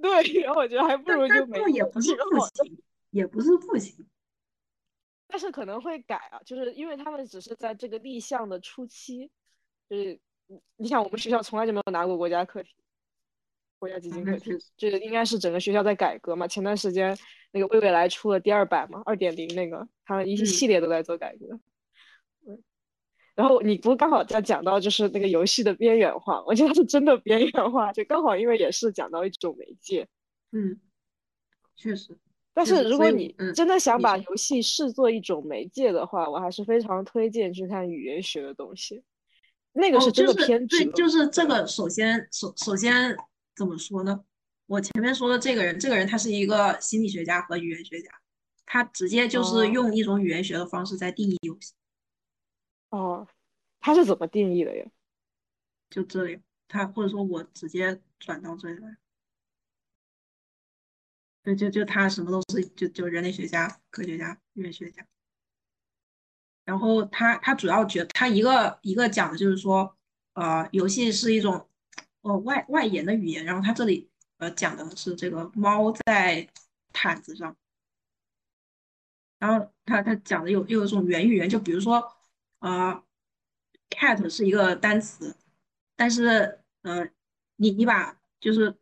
[0.03, 2.39] 对，然后我觉得还不如就媒介也不是不。
[2.64, 2.79] 行，
[3.11, 4.07] 也不是不行。
[5.29, 9.31] 但是可能会改啊，就是因为他们只是在这个立项的初期，
[9.89, 12.70] 就是你你想我们学校从来就没有拿过国家课题，
[13.78, 16.47] 国家基金课题这个应该是整个学校在改革嘛。
[16.47, 17.16] 前段时间
[17.53, 21.59] 那个未未来出了第二版嘛，二点零那个，他一嗯系列都在做改革。
[22.47, 22.62] 嗯，
[23.34, 30.07] 然后你不是刚好在讲到就是那个游戏的边缘化，我觉得它是真的边缘化，就刚好因为也是讲到一种媒介。
[30.53, 30.80] 嗯，
[31.74, 32.16] 确实。
[32.55, 39.03] 但是是如果你真的想把游戏视作一种媒介的话，我还是非常推荐去看语言学的东西，
[39.77, 41.66] 那个哦，是真就是的偏执对，就是这个。
[41.66, 43.16] 首先，首首先
[43.55, 44.24] 怎么说呢？
[44.66, 48.11] 我前面说的这个人，这个人他是一个心理学家和语言学家，
[48.64, 51.72] 他直接就是哦用一种语言学的方式在定义游戏。
[52.91, 53.29] 哦，
[53.81, 54.85] 他是怎么定义的呀？
[55.91, 58.97] 就这里，他或者说我直接转到这里来。
[61.43, 65.07] 对，就就他什么都是，就就人类学家、科学家、语言学家。
[66.66, 69.96] 然后他他主要觉他一个一个讲的就是说，
[70.34, 71.66] 呃，游戏是一种
[72.20, 73.42] 呃外外延的语言。
[73.44, 76.46] 然后他这里呃讲的是这个猫在
[76.92, 77.56] 毯子上。
[79.38, 82.12] 然后他他讲的有又有一种元语言，就比如说
[82.58, 83.02] 呃
[83.90, 85.36] ，cat 是一个单词，
[85.94, 87.08] 但是呃，
[87.56, 88.74] 你你把就是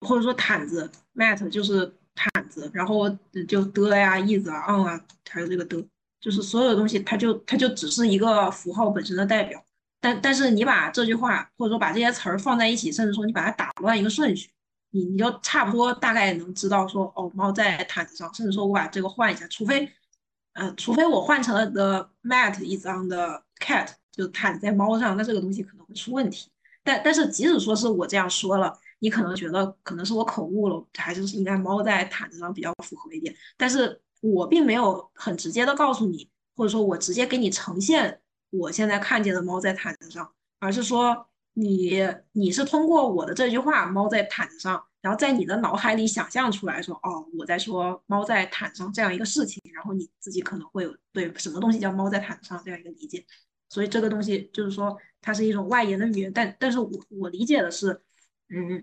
[0.00, 3.10] 或者说毯子 mat 就是毯子，然后
[3.48, 5.88] 就的呀、is 啊、on 啊，还有这个的，
[6.24, 9.62] 就是所有的东西，它就它就只是一个符号本身的代表。
[10.00, 14.48] 但但是你把这句话或者说把这些词儿放在一起，甚至说你把它打乱一个顺序，
[14.88, 19.86] 你你就差不多大概能知道说哦，猫在毯子上，甚至说我把这个换一下，除非
[20.54, 26.48] 呃，除非我换成了 the mat is on the cat，就毯在猫上，那这个东西可能会出问题。
[26.82, 33.34] 但但是即使说是我这样说了，你可能觉得可能是我口误了，还是应该猫在毯子上比较符合一点。
[33.56, 34.00] 但是
[34.32, 38.20] 我并没有很直接的告诉你，或者说我直接给你呈现
[38.50, 42.02] 我现在看见的猫在毯子上，而是说你
[42.32, 53.24] 你是通过我的这句话“猫在毯子上”，然后在你的脑海里想象出来说，哦，我在说猫在毯上这样一个事情，然后你自己可能会有对什么东西叫猫在毯上这样一个理解。
[53.68, 58.00] 所以这个东西就是说，它是一种外延的语言，但但是我我理解的是，
[58.48, 58.82] 嗯，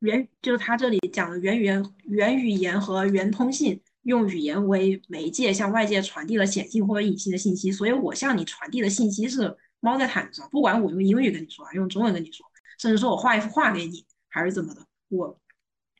[0.00, 7.72] 原就是它这里讲的原语言、原语言和原通信，用语言为媒介向外界传递了显性或者隐性的信息。
[7.72, 12.46] 所以我向你传递的信息是猫在毯子上，不管我用英语跟你说，还是用中文跟你说，
[12.78, 15.38] 甚至说我画一幅画给你，还是怎么的，我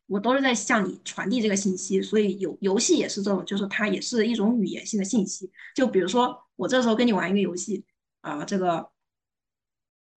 [0.07, 2.01] 我都是在向你传递这个信息。
[2.03, 5.51] 所以游游戏也是这种，就是它也是一种语言性的信息。
[5.75, 7.85] 就比如说我这时候跟你玩一个游戏。
[8.23, 8.89] 啊，这个，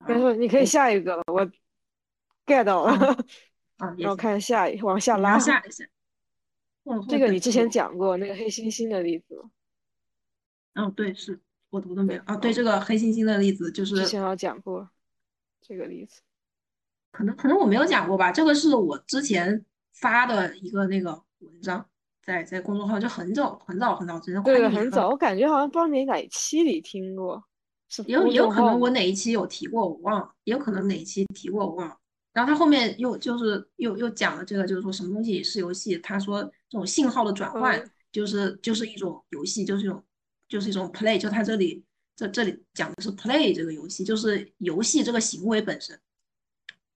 [0.08, 1.44] 没事，你可以下一个了，我
[2.46, 3.18] get 到了。
[3.78, 5.40] 啊，然后看下一，往下拉。
[5.40, 5.72] 下一
[6.86, 7.08] 下。
[7.08, 9.44] 这个你之前讲过那个黑猩猩的例子。
[10.74, 12.36] 嗯，对，是我读的没有啊？
[12.36, 14.90] 对，这个黑猩猩的例子就是之前有讲过
[15.62, 16.22] 这个例子。
[17.12, 18.32] 可能可能我没有讲过吧？
[18.32, 21.86] 这个是我之前发的一个那个文章，
[22.22, 24.44] 在在公众号就很早很早很早之前。
[24.44, 27.44] 对，很早，我感觉好像不知道你哪哪期里听过。
[28.08, 31.98] 也有也有可能我哪一期有提过，我忘了，也有可能哪一期提过，我忘了。
[32.34, 35.98] 然后他后面又就是又又讲了这个，就是说什么东西是游戏。
[36.00, 40.04] 他说这种信号的转换就是就是一种游戏，就是一种
[40.50, 41.18] 就是一种 play。
[41.18, 41.82] 就他这里
[42.18, 45.98] 这这里讲的是 play 这个游戏，就是游戏这个行为本身，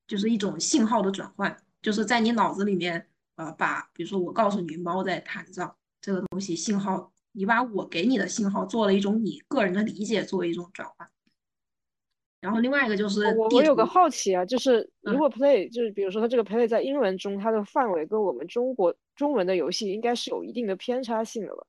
[0.06, 7.10] 就是一种信号的转换，就是在你脑子里面呃把，比如说我告诉你猫在毯上这个东西信号。
[7.32, 11.08] 你把我给你的信号做了一种你个人的理解，作为一种转换。
[12.42, 21.64] 然后另外一个就是我我有个好奇啊，就是如果 play 就是比如说它这个 play 在英文中，它的范围跟我们中国中文的游戏应该是有一定的偏差性的吧？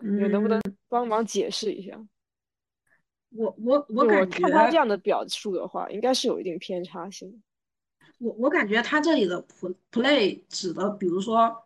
[0.00, 1.98] 你能不能帮忙解释一下？
[3.30, 7.42] 我我我感觉看他这样的表述的话，应该是有一定偏差性。
[8.18, 9.44] 我我感觉他这里的
[9.90, 11.64] play 指的，比如说。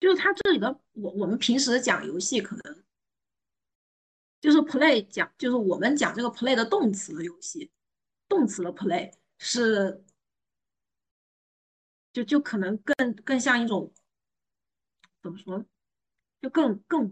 [0.00, 2.82] 就是它这里的我我们平时讲游戏可能
[4.40, 7.70] 就是 play 讲就是我们讲这个 play 的动词的游戏，
[8.28, 10.02] 动词的 play 是
[12.12, 13.92] 就就可能更更像一种
[15.22, 15.64] 怎么说，
[16.40, 17.08] 就更更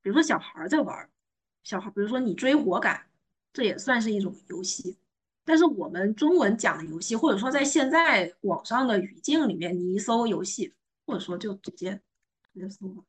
[0.00, 1.10] 比如说小孩在玩，
[1.62, 3.08] 小孩比如说你追火感，
[3.52, 4.96] 这也算是一种游戏。
[5.44, 10.72] 但是我们中文讲的游戏，或者说在现在网上的语境里面，你一搜游戏。
[11.08, 12.02] 或者说就直接
[12.52, 13.04] 直接搜吧。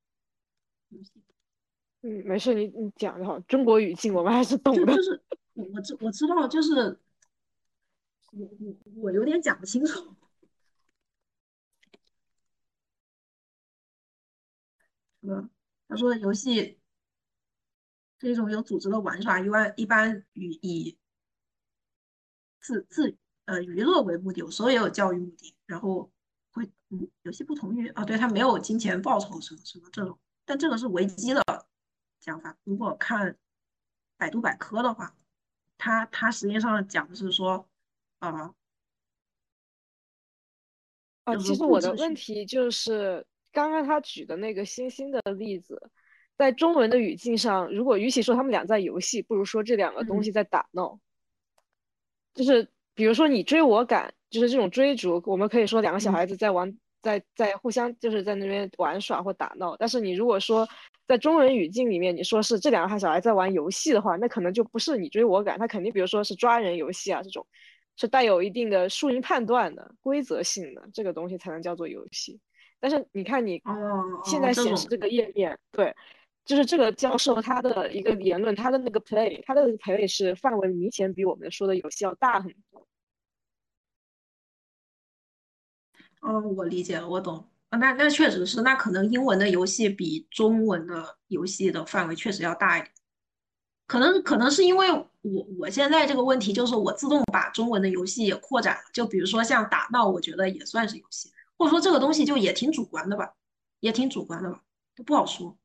[2.08, 3.38] 嗯，没事，你你讲就好。
[3.42, 4.96] 中国语境我们还是懂的。
[4.96, 5.22] 就是
[5.54, 6.98] 我我知我知道，就是
[8.32, 10.16] 我我我有点讲不清楚。
[15.20, 15.50] 什么，
[15.90, 16.80] 他说游戏
[18.20, 20.98] 是一种有组织的玩耍，一般一般与以
[22.62, 26.10] 自自呃娱乐为目的，有时候也有教育目的，然后。
[26.52, 31.44] 会嗯，游戏不同于啊，对，它没有金钱报酬什么什么这种，但这个是维基的
[32.28, 32.56] 讲法。
[32.64, 33.36] 如果看
[34.18, 35.16] 百度百科的话，
[35.78, 37.68] 它它实际上讲的是说，
[38.20, 38.54] 啊
[41.24, 45.90] 啊，其实我的问题就是刚刚他举的那个星星的例子，
[46.38, 51.00] 在中文的语境上，如果与其说他们俩在游戏，不如说这两个东西在打闹，
[52.34, 54.14] 就是比如说你追我赶。
[54.30, 59.78] 就是这种追逐，我们可以说两个小孩子在玩，在在互相就是在那边玩耍或打闹。
[59.78, 60.68] 但是你如果说
[61.08, 67.48] 在中文语境里面，你说是这两个小孩在玩游戏的话，那可能就不是你追我赶，他肯定比如说是抓人游戏啊这种，
[67.96, 72.40] 是带有一定的输赢判断的规则性的这个东西才能叫做游戏。
[72.80, 73.62] 但是你看你
[74.26, 75.96] 现在显示这个页面，对，
[76.44, 82.86] 就是这个教授他的一个言论，他的那个 play，他的 play 是范围明显比我们说的游戏要大很多。
[86.22, 87.50] 哦，我理解了，我懂。
[87.70, 92.92] 那那确实是，那可能英文的游戏比中文的游戏的范围确实要大一点。
[93.86, 98.82] 可能可能是因为我我现在这个问题就是我自动把中文的游戏也扩展了。
[98.94, 103.34] 就比如说像打闹，我觉得也算是游戏，或者说这个东西就也挺主观的吧，
[103.82, 104.62] 也挺主观的吧，
[104.96, 105.58] 都不好说。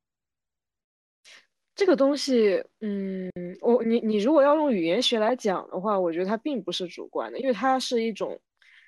[1.75, 3.31] 这个东西，嗯，
[3.61, 8.39] 我你你如果要用语言学来讲的话，我觉得它并不是主观的，因为它是一种。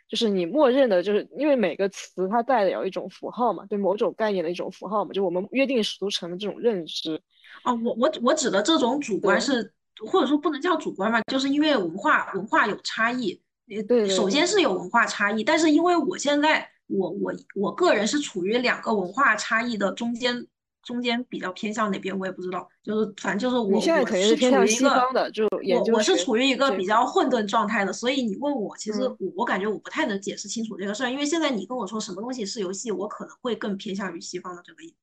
[0.08, 7.20] 就是你默认的，就是因为每个词它带有一种符号嘛，对某种概念的一种符号嘛，就我们约定俗成的这种认知。
[7.64, 9.74] 哦，我我我指的这种主观是，
[10.06, 13.42] 或者说不能叫主观吧，就是因为文化文化有差异。
[13.88, 20.46] 对，首先是有文化差异，但是因为我现在我我我个人是处于两个文化差异的中间
[20.86, 22.70] 中间比较偏向哪边，我也不知道。
[22.84, 34.96] 就是反正就是我你现在我肯定是偏向处于一个西方的，就我我是处于一个比较混沌状态的，所以你问我，其实嗯我我感觉我不太能解释清楚这个事儿，因为现在你跟我说什么东西是游戏，我可能会更偏向于西方的这个意。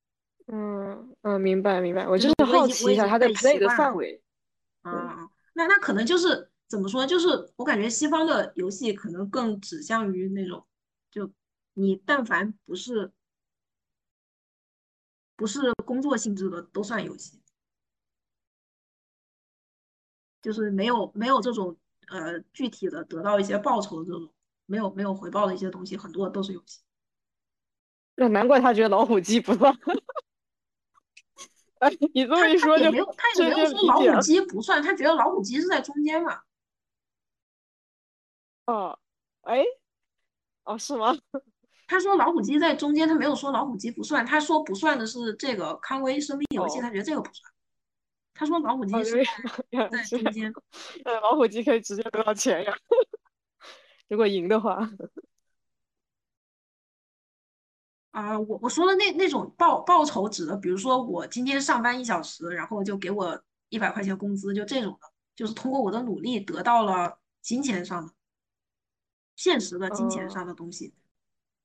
[0.47, 4.22] 嗯嗯，明白明白，我就就是好奇一下它的经被习 play 的惯了范围。
[4.85, 7.07] 嗯，那那可能就是怎么说？
[7.07, 10.64] 就是我感觉西方的游戏可能更指向于那种，
[11.11, 11.30] 就
[11.74, 13.11] 你但凡不是
[15.37, 17.41] 不是工作性质的都算游戏，
[20.41, 21.76] 就是没有没有这种
[22.09, 24.33] 呃具体的得到一些报酬的这种
[24.66, 26.80] 没有没有回报的一些东西，很多都是游戏。
[28.14, 29.74] 那难怪他觉得老虎机不算。
[31.78, 34.20] 哎， 你这么他一说就他也没有他也没有说老虎。
[34.20, 36.43] 机不算，他觉得老虎机是在中间嘛。
[38.66, 38.99] 哦，
[39.43, 39.64] 哎，
[40.64, 41.16] 哦是吗？
[41.93, 47.53] 他说老虎机在中间，他没有说老虎机不算，他说不算的是这个康威生命游戏，哦他觉得这个不算。
[48.32, 49.22] 他说老虎机哦，是
[49.68, 50.03] 对，在。
[50.09, 50.51] 中间。
[51.05, 52.72] 呃，老虎机可以直接得到钱呀，
[54.09, 54.88] 如果赢的话。
[58.12, 63.38] 啊、我我说的那那种报报酬指的，比如说我今天上班一小时，然后就给我
[63.68, 68.12] 一百块钱工资，就这种的，就是通过我的努力得到了金钱上的、
[69.36, 70.95] 现实的金钱嗯上的东西。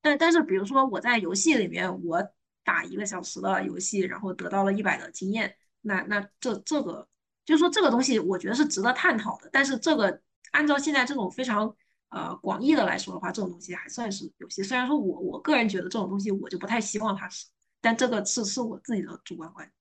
[0.08, 2.26] 但但是比如说我在游戏里面，我
[2.64, 7.08] 打一个小时的游戏，然后得到了一百的经验，那那这这个
[7.45, 9.49] 就是说这个东西，我觉得是值得探讨的。
[9.51, 11.76] 但是这个按照现在这种非常
[12.10, 14.64] 呃广义的来说的话，这种东西还算是游戏。
[14.64, 17.45] 虽然说我我个人觉得这种东西我就不太希望它是，
[17.82, 19.74] 但这个是是我自己的主观观点。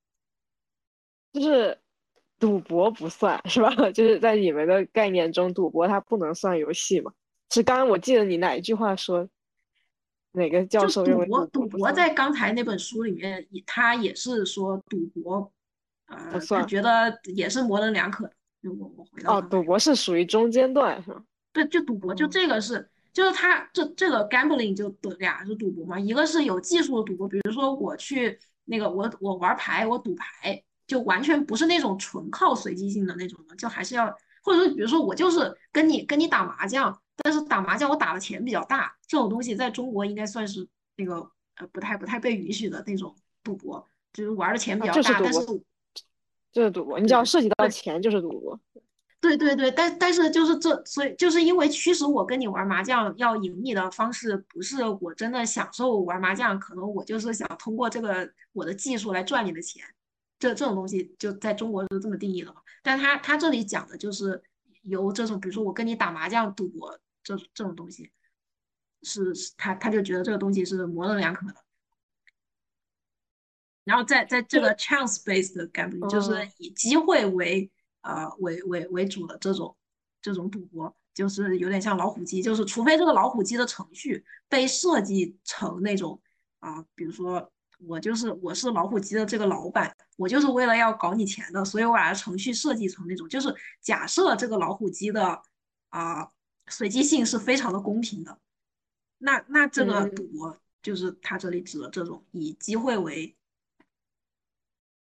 [1.33, 1.79] 就是
[2.39, 3.71] 赌博不算是吧？
[3.93, 7.13] 就是在你们的概念中，赌博它不能算游戏嘛？
[7.51, 9.29] 是刚刚我记得你哪一句话说，
[10.37, 11.93] 哪个教授认为赌博，赌博？
[11.93, 15.51] 在刚才那本书里面，也他也是说赌博，
[16.09, 18.31] 呃，他算觉得也是模棱两可
[18.63, 21.23] 我我回到哦，赌博是属于中间段是吧？
[21.55, 45.61] 对，就赌博，就哦这个是，就是他这这个 gambling 就赌俩是赌博嘛，一个是有技术的赌博，比如说我去那个我我玩牌，我赌牌，就完全不是那种纯靠随机性的那种的，就还是要，或者说比如说我就是跟你跟你打麻将，但是打麻将我打的钱比较大，这种东西在中国应该算是那个呃不太不太被允许的那种赌博，就是玩的钱比啊，较大，就是赌但是博，
[46.53, 48.59] 就是赌博，你只要涉及到对钱就是赌博。
[49.19, 59.83] 对对对，但但是就是这，所以就是因为驱使我跟你玩麻将要赢你的方式，不是我真的享受玩麻将，可能我就是想通过这个我的技术来赚你的钱，
[60.39, 62.61] 这这种东西就在中国是这么定义的嘛。
[62.83, 64.41] 但他他这里讲的就是
[64.83, 66.97] 由这种，比如说我跟你打麻将赌博
[67.27, 68.13] 这这种东西，
[69.03, 71.57] 是是他他就觉得这个东西是模棱两可的。
[73.83, 77.69] 然后在在这个 chance based 的 gambling，就是哦以机会为
[78.03, 79.77] 呃为为为主的这种
[80.23, 86.21] 这种赌博，就是有点像老虎机，就是除非这个老虎机的程序被设计成那种
[86.61, 95.43] 啊、比如说我就是我是老虎机的这个老板，我就是为了要搞你钱的，所以我把它程序设计成那种，就是假设这个老虎机的
[95.91, 96.29] 啊、
[96.69, 98.39] 随机性是非常的公平的，
[99.19, 100.15] 那那这个嗯。
[100.15, 103.37] 赌博就是他这里指的这种以机会为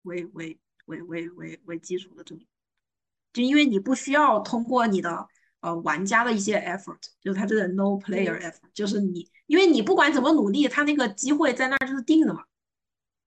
[0.03, 2.47] 为为为为为为基础的这种，
[3.33, 5.29] 就因为你不需要通过你的
[5.61, 12.45] 呃玩家的一些 effort，就是他这个 no player effort，就是你因为你不管怎么努力，他那个机会在那儿就是定的嘛，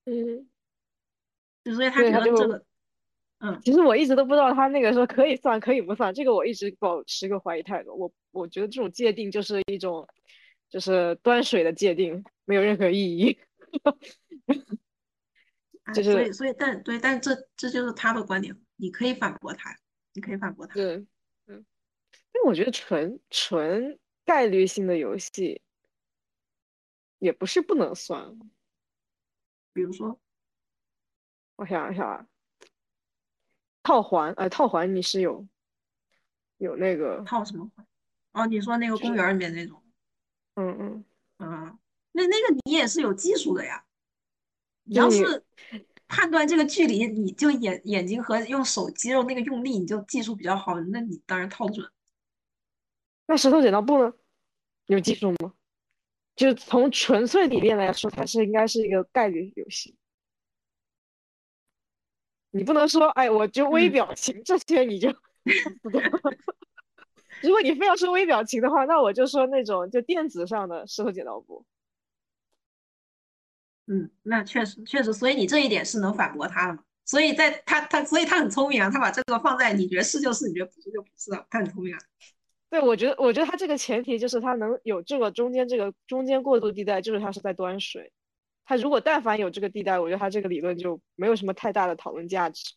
[0.05, 0.47] 嗯，
[1.63, 2.65] 就所以他就觉得这个，
[3.43, 7.95] 嗯，其实我一直都不知道他那个说可以算可以不算，这个我一直保持个怀疑态度。
[7.97, 10.07] 我我觉得这种界定就是一种
[10.69, 13.39] 就是端水的界定，没有任何意义。
[15.83, 19.75] 哎，就是所以所以但对，但这这就是他的观点，你可以反驳他，
[20.13, 20.97] 你可以反驳他，对，
[21.47, 21.65] 嗯，
[22.33, 25.59] 因为我觉得纯纯概率性的游戏
[27.17, 28.37] 也不是不能算。
[29.73, 30.19] 比如说
[31.55, 32.27] 我想一下啊，
[33.83, 35.47] 套环，呃，套环你是有
[36.57, 37.85] 有那个，套什么环？
[38.33, 39.81] 哦，你说那个公园里面那种，
[40.55, 41.05] 嗯嗯，
[41.39, 41.79] 嗯，
[42.11, 43.83] 那那个你也是有技术的呀。
[44.83, 45.43] 你要是
[46.07, 51.89] 判断这个距离，你就眼眼睛和用手肌肉那个用力，你就技术比较好，那你当然套准。
[53.27, 54.13] 那石头剪刀布呢？
[54.87, 55.53] 有技术吗？
[56.35, 59.95] 就从纯粹理念来说，它是应该是一个概率游戏。
[62.51, 65.09] 你不能说，哎，我就微嗯表情这些你就。
[67.41, 71.65] 如果你非要说微表情的话，那我就说那种就电子上的石头剪刀布。
[73.87, 76.83] 嗯，那确实确实，所以你这一点是能反驳他的嘛？
[77.03, 81.99] 所以在他他所以他很聪明啊，他把这个放在你觉得是就是，你觉得不是就不是啊，他很聪明啊。
[82.69, 88.13] 对，我觉得我觉得他这个前提就是他能有这个中间这个中间过渡地带，就是他是在端水。
[88.65, 92.73] 他如果但凡有这个地带，我觉得他这个理论就没有什么太大的讨论价值。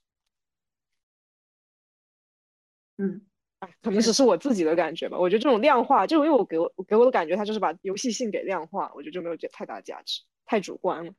[2.96, 3.22] 嗯，
[3.58, 5.18] 哎，可能只是我自己的感觉吧。
[5.18, 11.12] 我觉得这种量化，就因为我给我给我的感觉，他就是把游戏性给量化，我觉得就没有太大价值，太主观了。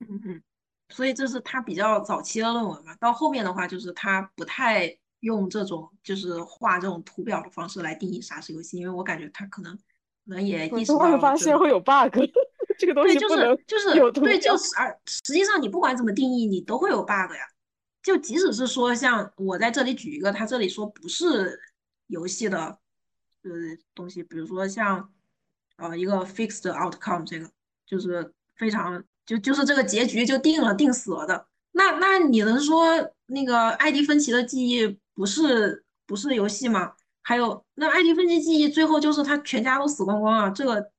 [0.00, 0.42] 嗯嗯，
[0.88, 2.94] 所以这是他比较早期的论文嘛。
[2.96, 9.82] 到后面的话，就是他不太用这种就是画这种图表的方式来定义啥是游戏，因为我感觉他可能可
[10.26, 12.16] 能也意识到会发现会有 bug。
[12.80, 17.46] 这个东西就是就是对，就是而实际上你不管怎么定义，你都会有 bug 呀。
[18.02, 21.60] 就即使是说像我在这里举一个，他这里说不是
[22.06, 22.58] 游戏的
[23.42, 23.50] 呃
[23.94, 25.12] 东西，比如说像
[25.76, 27.50] 呃一个 fixed outcome 这个
[27.86, 31.46] 就是非常就就是这个结局就定了定死了的。
[31.72, 36.94] 那那你能说那个艾迪芬奇的记忆不是不是游戏吗？
[37.20, 40.90] 还有那艾迪芬奇记忆最后就是他全家都死光光啊，这个。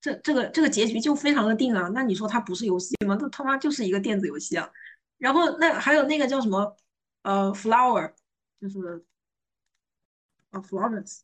[0.00, 3.18] 这这个这个结局就非常的定啊，那你说它不是游戏吗？
[3.20, 4.70] 那他妈就是一个电子游戏啊。
[5.18, 6.74] 然后那还有那个叫什么
[7.22, 8.14] 呃，Flower，
[8.58, 9.04] 就是
[10.48, 11.20] 啊，Florence，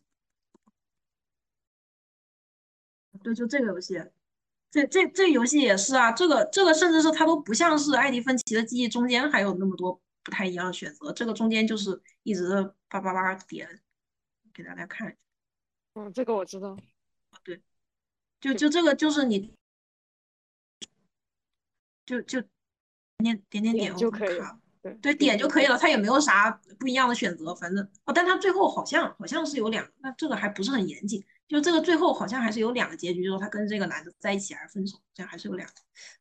[3.22, 3.98] 对，就这个游戏，
[4.70, 6.12] 这这这游戏也是啊。
[6.12, 13.80] 这个这个甚至是它都不像是艾迪芬奇的记忆中间还有那么多不太一样的选择，这个中间就是一直叭叭叭点，
[14.52, 15.16] 给大家看。
[15.94, 16.76] 嗯，这个我知道。
[18.46, 18.54] 对。
[18.54, 19.50] 就就这个就是你，
[22.04, 22.40] 就就
[23.18, 35.68] 点点点点就可以了，对对，点就可以了，它也没有啥不一样的选择，反正哦，但它最后好像好像是有两，那这个还不是很严谨，就这个最后好像还是有两个结局，就是他跟这个男的在一起还是分手，这样还是有两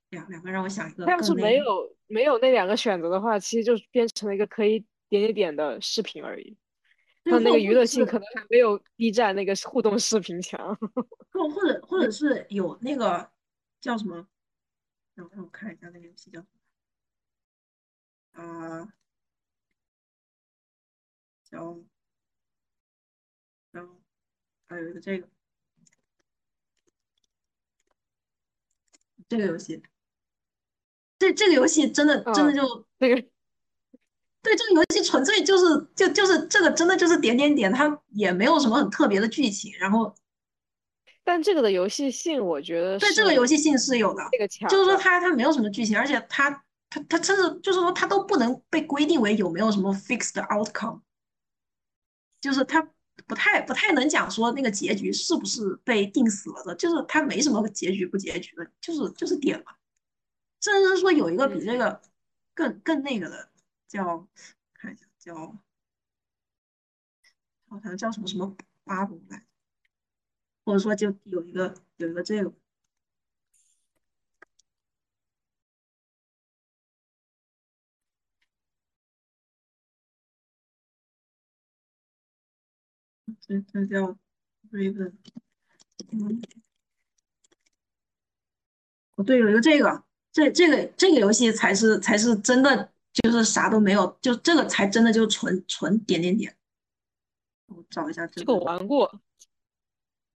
[0.09, 1.05] 两两个，让我想一个。
[1.05, 4.79] 要是没有没有那两个选择的话，其实就变成了一个可以
[5.09, 6.57] 点点点的视频而已。
[7.25, 10.59] 它那个娱乐性可能还没有 B 站那个互动视频强，
[11.33, 13.31] 或或者或者是有那个
[13.81, 14.27] 叫什么？
[15.15, 16.47] 让我看一下那个游戏叫什
[18.33, 18.43] 么？
[18.43, 18.93] 啊，
[21.43, 21.79] 叫，
[23.71, 23.99] 然后
[24.67, 25.27] 还有一个这个
[29.27, 29.81] 这个游戏，
[31.17, 33.27] 这这个游戏真的真的就那个。
[34.45, 39.73] 对这个游戏纯粹就是就就是这个真的就是点点点，它也没有什么很特别的剧情。
[39.79, 40.15] 然后，
[41.23, 46.51] 但这个的游戏性我觉得对这个游戏性是有的，这个强就是说它它没有什么剧情，而且它
[46.91, 51.01] 它它甚至就是说它都不能被规定为有没有什么 fixed outcome，
[52.39, 52.87] 就是它
[53.25, 59.73] 不太不太能讲说那个结局是不是被定死了的，就是它没什么结局不结局的，就是就是点嘛。
[60.61, 61.99] 甚至是说有一个比这个
[62.53, 63.49] 更更那个的。
[63.87, 64.27] 叫
[64.73, 65.57] 看一下，叫
[67.67, 69.45] 好像叫什么什么巴布来，
[70.63, 72.53] 或者说就有一个有一个这个，
[83.41, 84.17] 这这叫
[84.71, 85.13] Raven，
[86.11, 86.41] 嗯，
[89.15, 92.94] 哦对，有一个这个，这这个这个游戏才是才是真的。
[93.23, 96.55] 就是啥都没有，就这个才真的就纯纯点点点。
[97.67, 99.21] 我找一下这个，这个我玩过。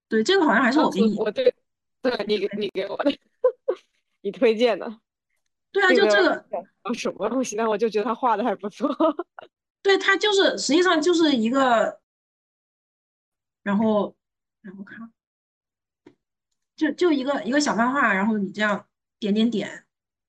[0.08, 1.52] 对，这个好像还是我给你，我对，
[2.00, 3.10] 对你给你给我的，
[4.22, 5.00] 你推荐的。
[5.72, 6.46] 对啊，就这个
[6.94, 7.56] 什么东西？
[7.56, 8.88] 但我就觉得他画的还不错。
[9.82, 12.00] 对，他就是实际上就是一个，
[13.62, 14.16] 然后
[14.62, 15.12] 然后看，
[16.76, 18.86] 就就一个一个小漫画，然后你这样
[19.18, 19.84] 点点点。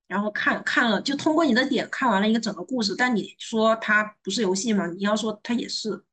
[0.10, 2.95] 然后看看了，就通过你的点看完了一个整个故事。
[2.98, 4.88] 但你说它不是游戏吗？
[4.88, 6.03] 你要说它也是，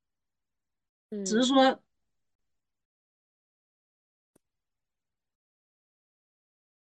[1.24, 1.82] 只是说，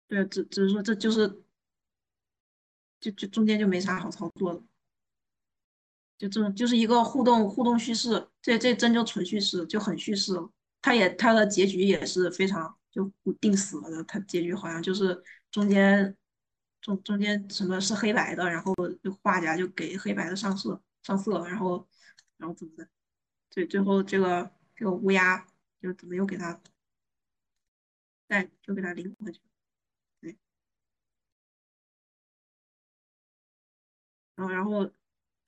[0.09, 1.41] 对，只只是说这就是，
[2.99, 4.61] 就就中间就没啥好操作的，
[6.17, 10.51] 就这种就是一个互动互动叙事，这这真就纯叙事，就很叙事了。
[10.81, 13.09] 它也它的结局也是非常就
[13.39, 16.13] 定死了的，它结局好像就是中间。
[16.81, 18.73] 中中间什么是黑白的，然后
[19.03, 21.87] 就画家就给黑白的上色上色，然后
[22.37, 22.87] 然后怎么的，
[23.49, 25.45] 最最后这个这个乌鸦
[25.81, 26.59] 就怎么又给他
[28.27, 29.41] 再就给他领回去，
[30.21, 30.37] 对，
[34.35, 34.85] 然后然后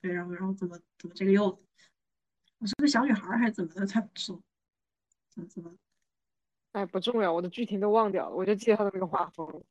[0.00, 1.46] 对，然后然后怎么怎么这个又
[2.58, 3.86] 我是个小女孩还是怎么的？
[3.86, 4.42] 才说
[5.30, 5.74] 怎么怎么？
[6.72, 9.64] 哎，不重要，我的剧情都忘掉了，我就记得他的那个画风。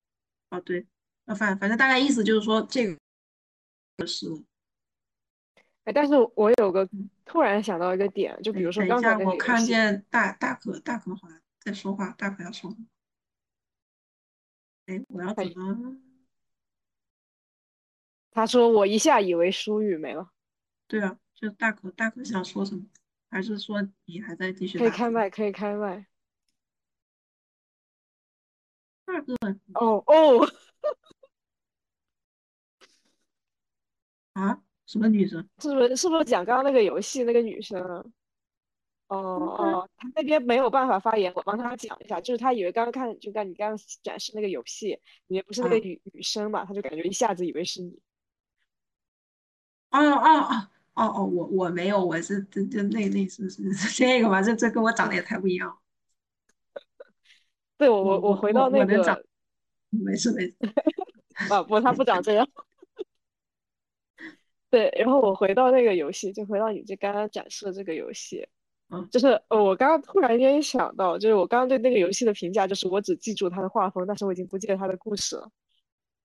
[0.49, 0.87] 啊，对。
[1.25, 2.87] 呃反反正大概意思就是说这
[3.97, 4.27] 个是，
[5.83, 6.87] 哎，但是我有个
[7.25, 12.77] 突然想到一个点，就比如说等一下刚才那个游我看见大大可大可好像在说话，大可要说话。
[14.87, 15.97] 哎，我要怎哎么？
[18.31, 20.31] 他说我一下以为舒雨没了，
[20.87, 22.85] 对啊，就大可大可想说什么？
[23.29, 24.77] 还是说你还在继续？
[24.77, 26.07] 可以开麦，可以开麦。
[29.05, 29.35] 大哥
[29.73, 30.47] 哦哦，
[34.33, 35.47] 啊，什么女生？
[35.59, 38.03] 是不是是不是讲刚刚那个游戏那个女生啊？
[39.07, 44.87] 哦哦，他那边没有办法发言，我帮他讲一下，就是他以为刚刚看就刚你刚刚展示那个游戏
[45.27, 47.99] 里面不是那个嗯女女生嘛，他就感觉一下子以为是你。
[49.89, 54.41] 哦哦哦哦哦，我我没有，我是这这那那是是是这个吗？
[54.41, 55.75] 这这跟我长得也太不一样了。
[57.77, 59.25] 对我我我我回到那我能长个
[59.89, 60.55] 没事没事。
[61.51, 62.47] 啊不，他不长这样。
[64.71, 68.47] 对，然后我回到那个游戏，就回到你这刚刚展示的这个游戏，
[68.89, 75.51] 嗯就是呃我刚刚突然间想到，就是我刚刚对那个游戏的评价就是我只记住它的画风，但是我已经不记得它的故事了。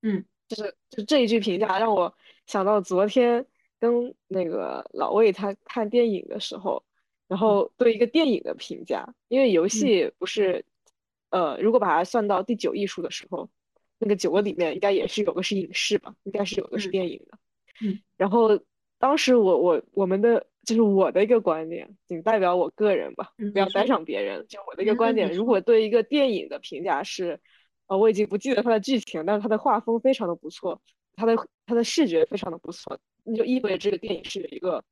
[0.02, 2.14] 嗯，就是就这一句评价让我
[2.46, 3.44] 想到昨天
[3.80, 6.84] 跟那个老魏他看电影的时候，
[7.26, 10.64] 然后对一个电影的评价，因为游戏不是，
[11.30, 13.50] 呃，如果把它算到第九艺术的时候，
[13.98, 17.36] 那个九个里面应该也是有个是影视吧，应该是有个是嗯电影的。
[17.36, 17.38] 嗯
[18.16, 18.58] 然后
[18.98, 24.46] 当时我我我们的就是我的一个观点，仅代表我个人吧，不要带上别人。
[24.48, 27.40] 就我的一个嗯观点，如果对一个电影的评价是，
[27.86, 30.80] 呃，我已经不记得它的剧情，但是它的画风非常的不错，
[31.14, 31.36] 它的
[31.66, 34.82] 它的视觉非常的不错，那就意味着这个电影是一个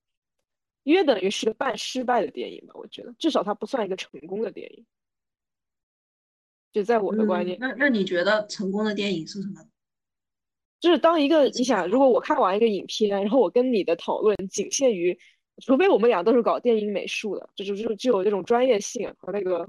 [0.85, 4.85] 约等于是个半失败的电影吧，我觉得至少它不算一个成功的电影。
[6.73, 9.65] 就在我的观嗯念，那那你觉得成功的电影是什么？
[10.85, 15.19] 就是当一个你想，如果我看完一个影片，然后我跟你的讨论仅限于，
[15.65, 19.67] 除非我们俩都是搞电影美术的，就就就具有这种专业性和那个，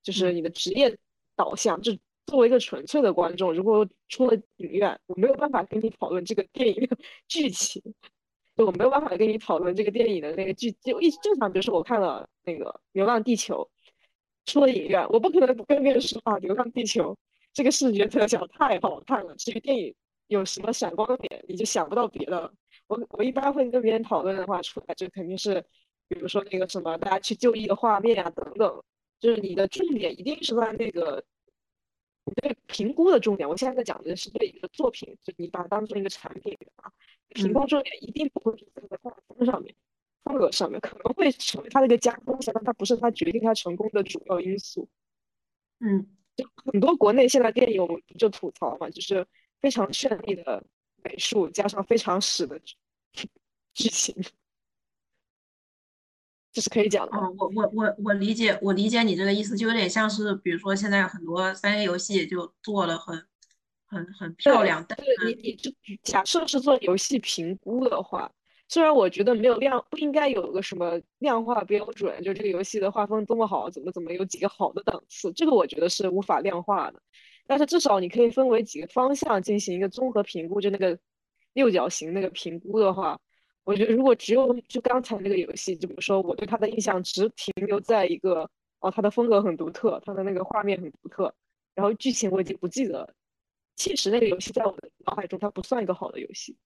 [0.00, 0.96] 就是嗯你的职业
[1.34, 1.80] 导向。
[1.82, 1.92] 就
[2.26, 7.82] 作为一个纯粹的观众，如果出了影院，我没有办法跟你讨论这个电影的 剧情，
[8.56, 13.68] 就我没有办法跟你讨论这个电影的那个剧，就一正常，比如说我看了那个《流浪地球》，
[14.52, 17.12] 出了影院，我不可能不跟别人说啊，《流浪地球》
[17.52, 19.92] 这个视觉特效太好看了，这个电影
[20.26, 22.52] 有什么闪光点，你就想不到别的。
[22.86, 25.64] 我我一般会跟别人讨论的话，出来就肯定是，
[26.08, 28.84] 比如说那个什么大家去就医的画面啊等等，
[29.20, 31.24] 就是你的重点一定是在那个。
[32.26, 36.90] 你对评估的重点，我现在在讲的是对一个作品，就你把它当做一个产品啊，
[37.34, 39.74] 评估重点一定不会是在画风上面、
[40.24, 44.88] 风格上面，可能会成为它的一个加分项，但它不是它决定它成功的主要因素。
[45.80, 49.26] 嗯就很多国内现在电影我们就吐槽嘛，就是
[49.64, 50.62] 非常绚丽的
[51.02, 53.26] 美术加上非常屎的剧
[53.72, 54.14] 剧情，
[56.52, 57.20] 这是可以讲的吧。
[57.20, 63.26] 哦，我我我我理解我理解你这个意思，就有点像是比如说现在很多三 A 游戏就做的很
[63.86, 65.70] 很很漂亮，但是你你就
[66.02, 68.30] 假设是做游戏评估的话，
[68.68, 77.00] 虽然我觉得没有量，不应该有个什么量化标准，就这个游戏的画风多么好，怎么怎么有几个好的档次，这个我觉得是无法量化的。
[77.46, 80.98] 但是至少你可以分为几个方向进行一个综合评估，就那个
[81.52, 83.18] 六角形那个评估的话，
[83.64, 88.48] 我觉得如果只有就刚才那个游戏，就比如说我对它的印象只停留在一个
[88.80, 91.32] 哦，它的风格很独特，它的那个画面很独特，
[91.74, 93.14] 然后剧情我已经不记得了。
[93.76, 96.56] 其实那个游戏在我的脑海中它不算一个好的游戏，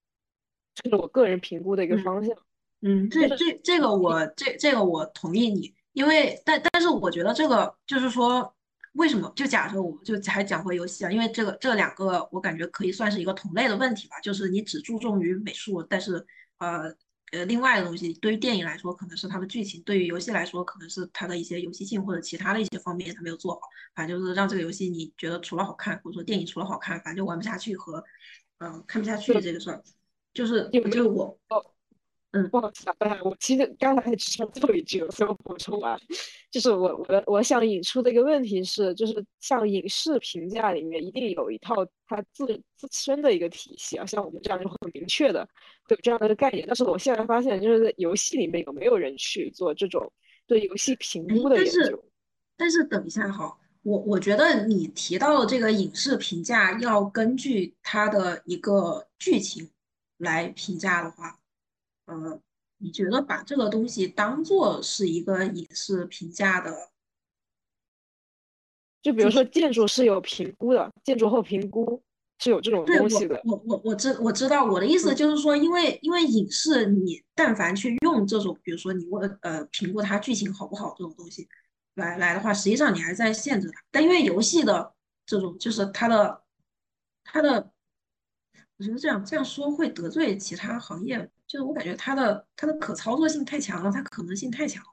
[0.75, 2.35] 这是我个人评估的一个嗯方向。
[2.81, 8.53] 嗯，这这这个我这这个我同意你，因为但但是我觉得这个就是说，
[8.93, 16.25] 为什么就假设我就还讲回游戏啊，因为这个这两个我感觉可以算是一个同类的问题吧，就是你只注重于美术，但是
[16.57, 16.93] 呃
[17.31, 23.61] 呃另外的东西对于电影来说可能是它的剧情，对于游戏来说可能是它的一些游戏性或者其他的一些方面它没有做好，
[23.95, 28.03] 反正就是让这个游戏你觉得除了好看或者说电影除了好看，反正就玩不下去和
[28.57, 29.81] 嗯、呃看不下去这个事儿，
[30.33, 31.39] 就是有没有
[32.31, 35.99] 就我不好意思啊，我其实刚才只剩最后一句了，所以我补充完，
[36.51, 42.45] 就是我我的我想引出的一个问题是，就是像影视评价里面一定有一套它自
[42.75, 45.43] 自身的一个体系啊，像我们这样就很明确的
[45.85, 50.11] 会有这样的一个概念，但是我现在发现就是在游戏里面有没有人去做这种
[50.45, 52.03] 对游戏评哎估的但是研究？
[52.55, 59.67] 但是等一下哈，我我觉得你提到的这个影视评价要根据它的一个剧情
[60.17, 61.39] 来评价的话，
[62.09, 62.41] 呃，
[62.79, 66.89] 你觉得把这个东西当做是一个影视评价的，
[69.01, 72.01] 就比如说建筑是有评估的，建筑后评估，
[72.39, 73.39] 是有这种东西的。
[73.45, 81.47] 我我我我知我知道我的意思嗯就是说，因为因为影视你但凡去用这种，比如说你问呃评估它剧情好不好这种东西
[81.95, 83.79] 来来的话，实际上你还是在限制它。
[83.91, 84.93] 但因为游戏的
[85.25, 86.41] 这种就是它的
[87.23, 87.71] 它的，
[88.77, 94.89] 我觉得这样这样说会得罪其他行业，就是我感觉它的它的可操作性太强了，它可能性太强了，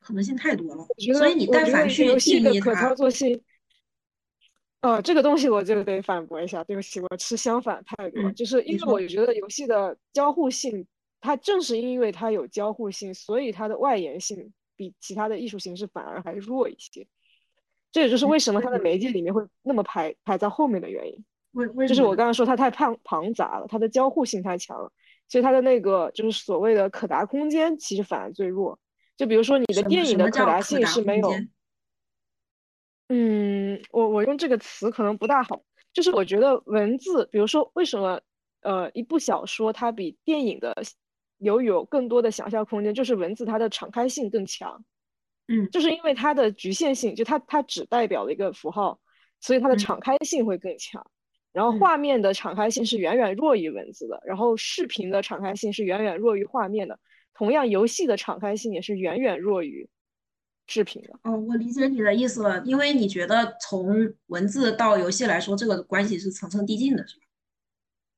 [0.00, 3.38] 可能性太多了所以你但凡去游戏定义的可操，作性，
[4.80, 10.86] 呃，这个东西我就得反驳一下，对不起，我持相反态度，嗯就是因为我觉得游戏的交互性，
[11.20, 17.06] 它正是因为它有交互性，所以它的外延性比其他的艺术形式反而还弱一些。
[17.92, 21.24] 这也就是为什么它的媒介里面会那么排排在后面的原因。
[21.56, 24.92] 为为就是我刚刚说它太庞庞杂了，它的交互性太强了，
[25.28, 28.78] 所以它的那个就是所谓的可达空间其实反而最弱。
[29.16, 31.32] 就比如说你的电影的可可达性是没有，
[33.08, 35.62] 嗯，我我用这个词可能不大好，
[35.92, 38.20] 就是我觉得文字，比如说为什么
[38.60, 40.74] 呃一部小说它比电影的
[41.38, 44.84] 有有更多的想象空间，就是文字它的敞开性更强。
[45.48, 48.98] 嗯就是因为它的局限性，就它它只代表了一个符号，
[49.40, 51.08] 所以它的嗯敞开性会更强。
[51.56, 57.00] 然后嗯画面的敞开性是远远弱于文字的，然后视频的敞开性是远远弱于画面的。
[57.32, 59.88] 同样，游戏的敞开性也是远远弱于
[60.66, 61.18] 视频的。
[61.22, 67.22] 哦，我理解你的意思了，因为你觉得从文字到游戏来说，这个关系是层层递进的，是吧？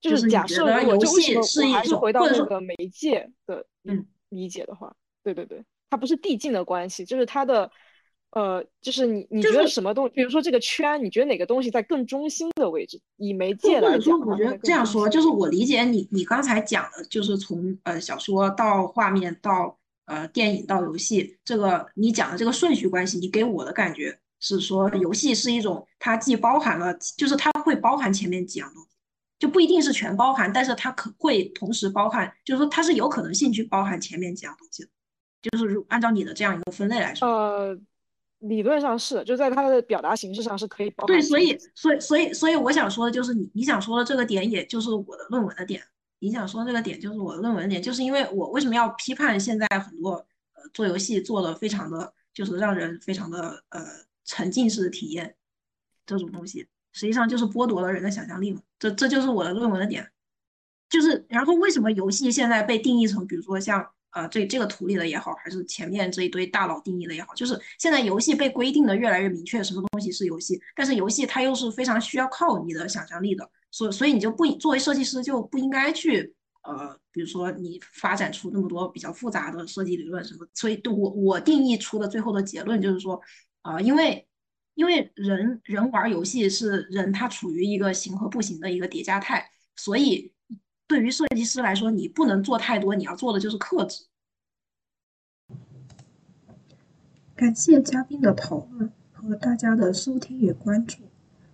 [0.00, 4.92] 就就是假设游戏么我还是是一种回到那或者说个媒介的理嗯理解的话，
[5.22, 7.70] 对对对，它不是递进的关系，就是它的
[8.32, 13.00] 呃，就是你你觉得什么东，比如说这个圈，你觉得哪个东西在更中心的位置？
[13.16, 28.88] 以媒或介来讲，我觉得这样说，就是我理解你你刚才讲的，就是从呃小说到画面到呃电影到游戏，这个你讲的这个顺序关系，你给我的感觉是说，游戏是一种它既包含了，就是它会包含前面几样东西，
[29.38, 34.90] 就不一定是全包含，但是它可会同时包含，就是说它是有可能性去包含前面几样东西的，
[35.50, 37.26] 就是如按照你的这样一个分类来说。
[37.26, 37.78] 呃，
[38.40, 45.82] 理论上是，就在它的表达形式上是可以包对，所以所以所以所以我想说的就是你你想说的这个点，也就是我的论文的点。
[46.20, 50.12] 你想说的这个点就是我的论文的点，就是因为我为什么要批判现在很多
[50.54, 53.84] 呃做游戏做的非常的，就是让人非常的呃
[54.24, 55.36] 沉浸式体验
[56.06, 58.60] 这种东西，实际上就是剥夺了人的想象力嘛。
[58.78, 60.10] 这这就是我的论文的点。
[60.88, 83.20] 就是然后为什么游戏现在被定义成，比如说像啊这这个图里的也好，还是前面这一堆大佬定义的也好，就是现在游戏被规定的越来越明确，什么东西是游戏，但是游戏它又是非常需要靠你的想象力的，所所以你就不作为设计师就不应该去呃，比如说你发展出那么多比较复杂的设计理论什么，所以对我我定义出的最后的结论就是说，
[83.62, 84.26] 啊，因为
[84.74, 90.32] 因为人人玩游戏是人他处于一个行和不行的一个叠加态，所以
[90.88, 94.06] 对于设计师来说，你不能做太多，你要做的就是克制。
[97.36, 101.02] 感谢嘉宾的讨论和大家的收听与关注，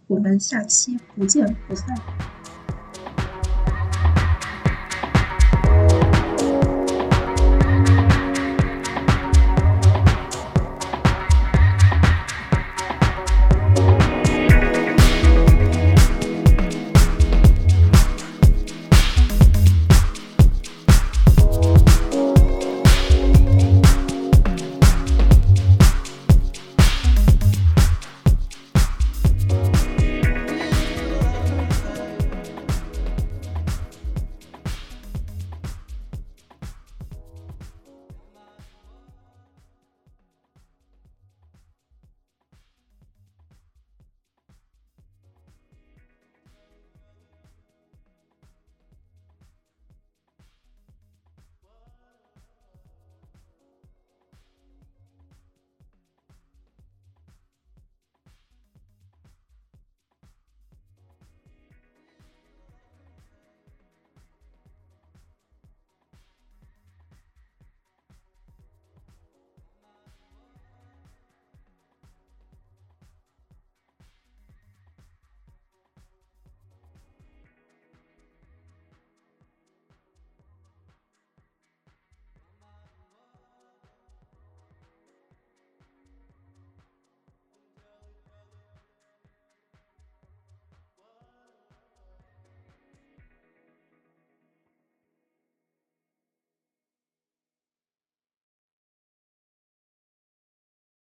[0.06, 2.34] 我们下期不见不散。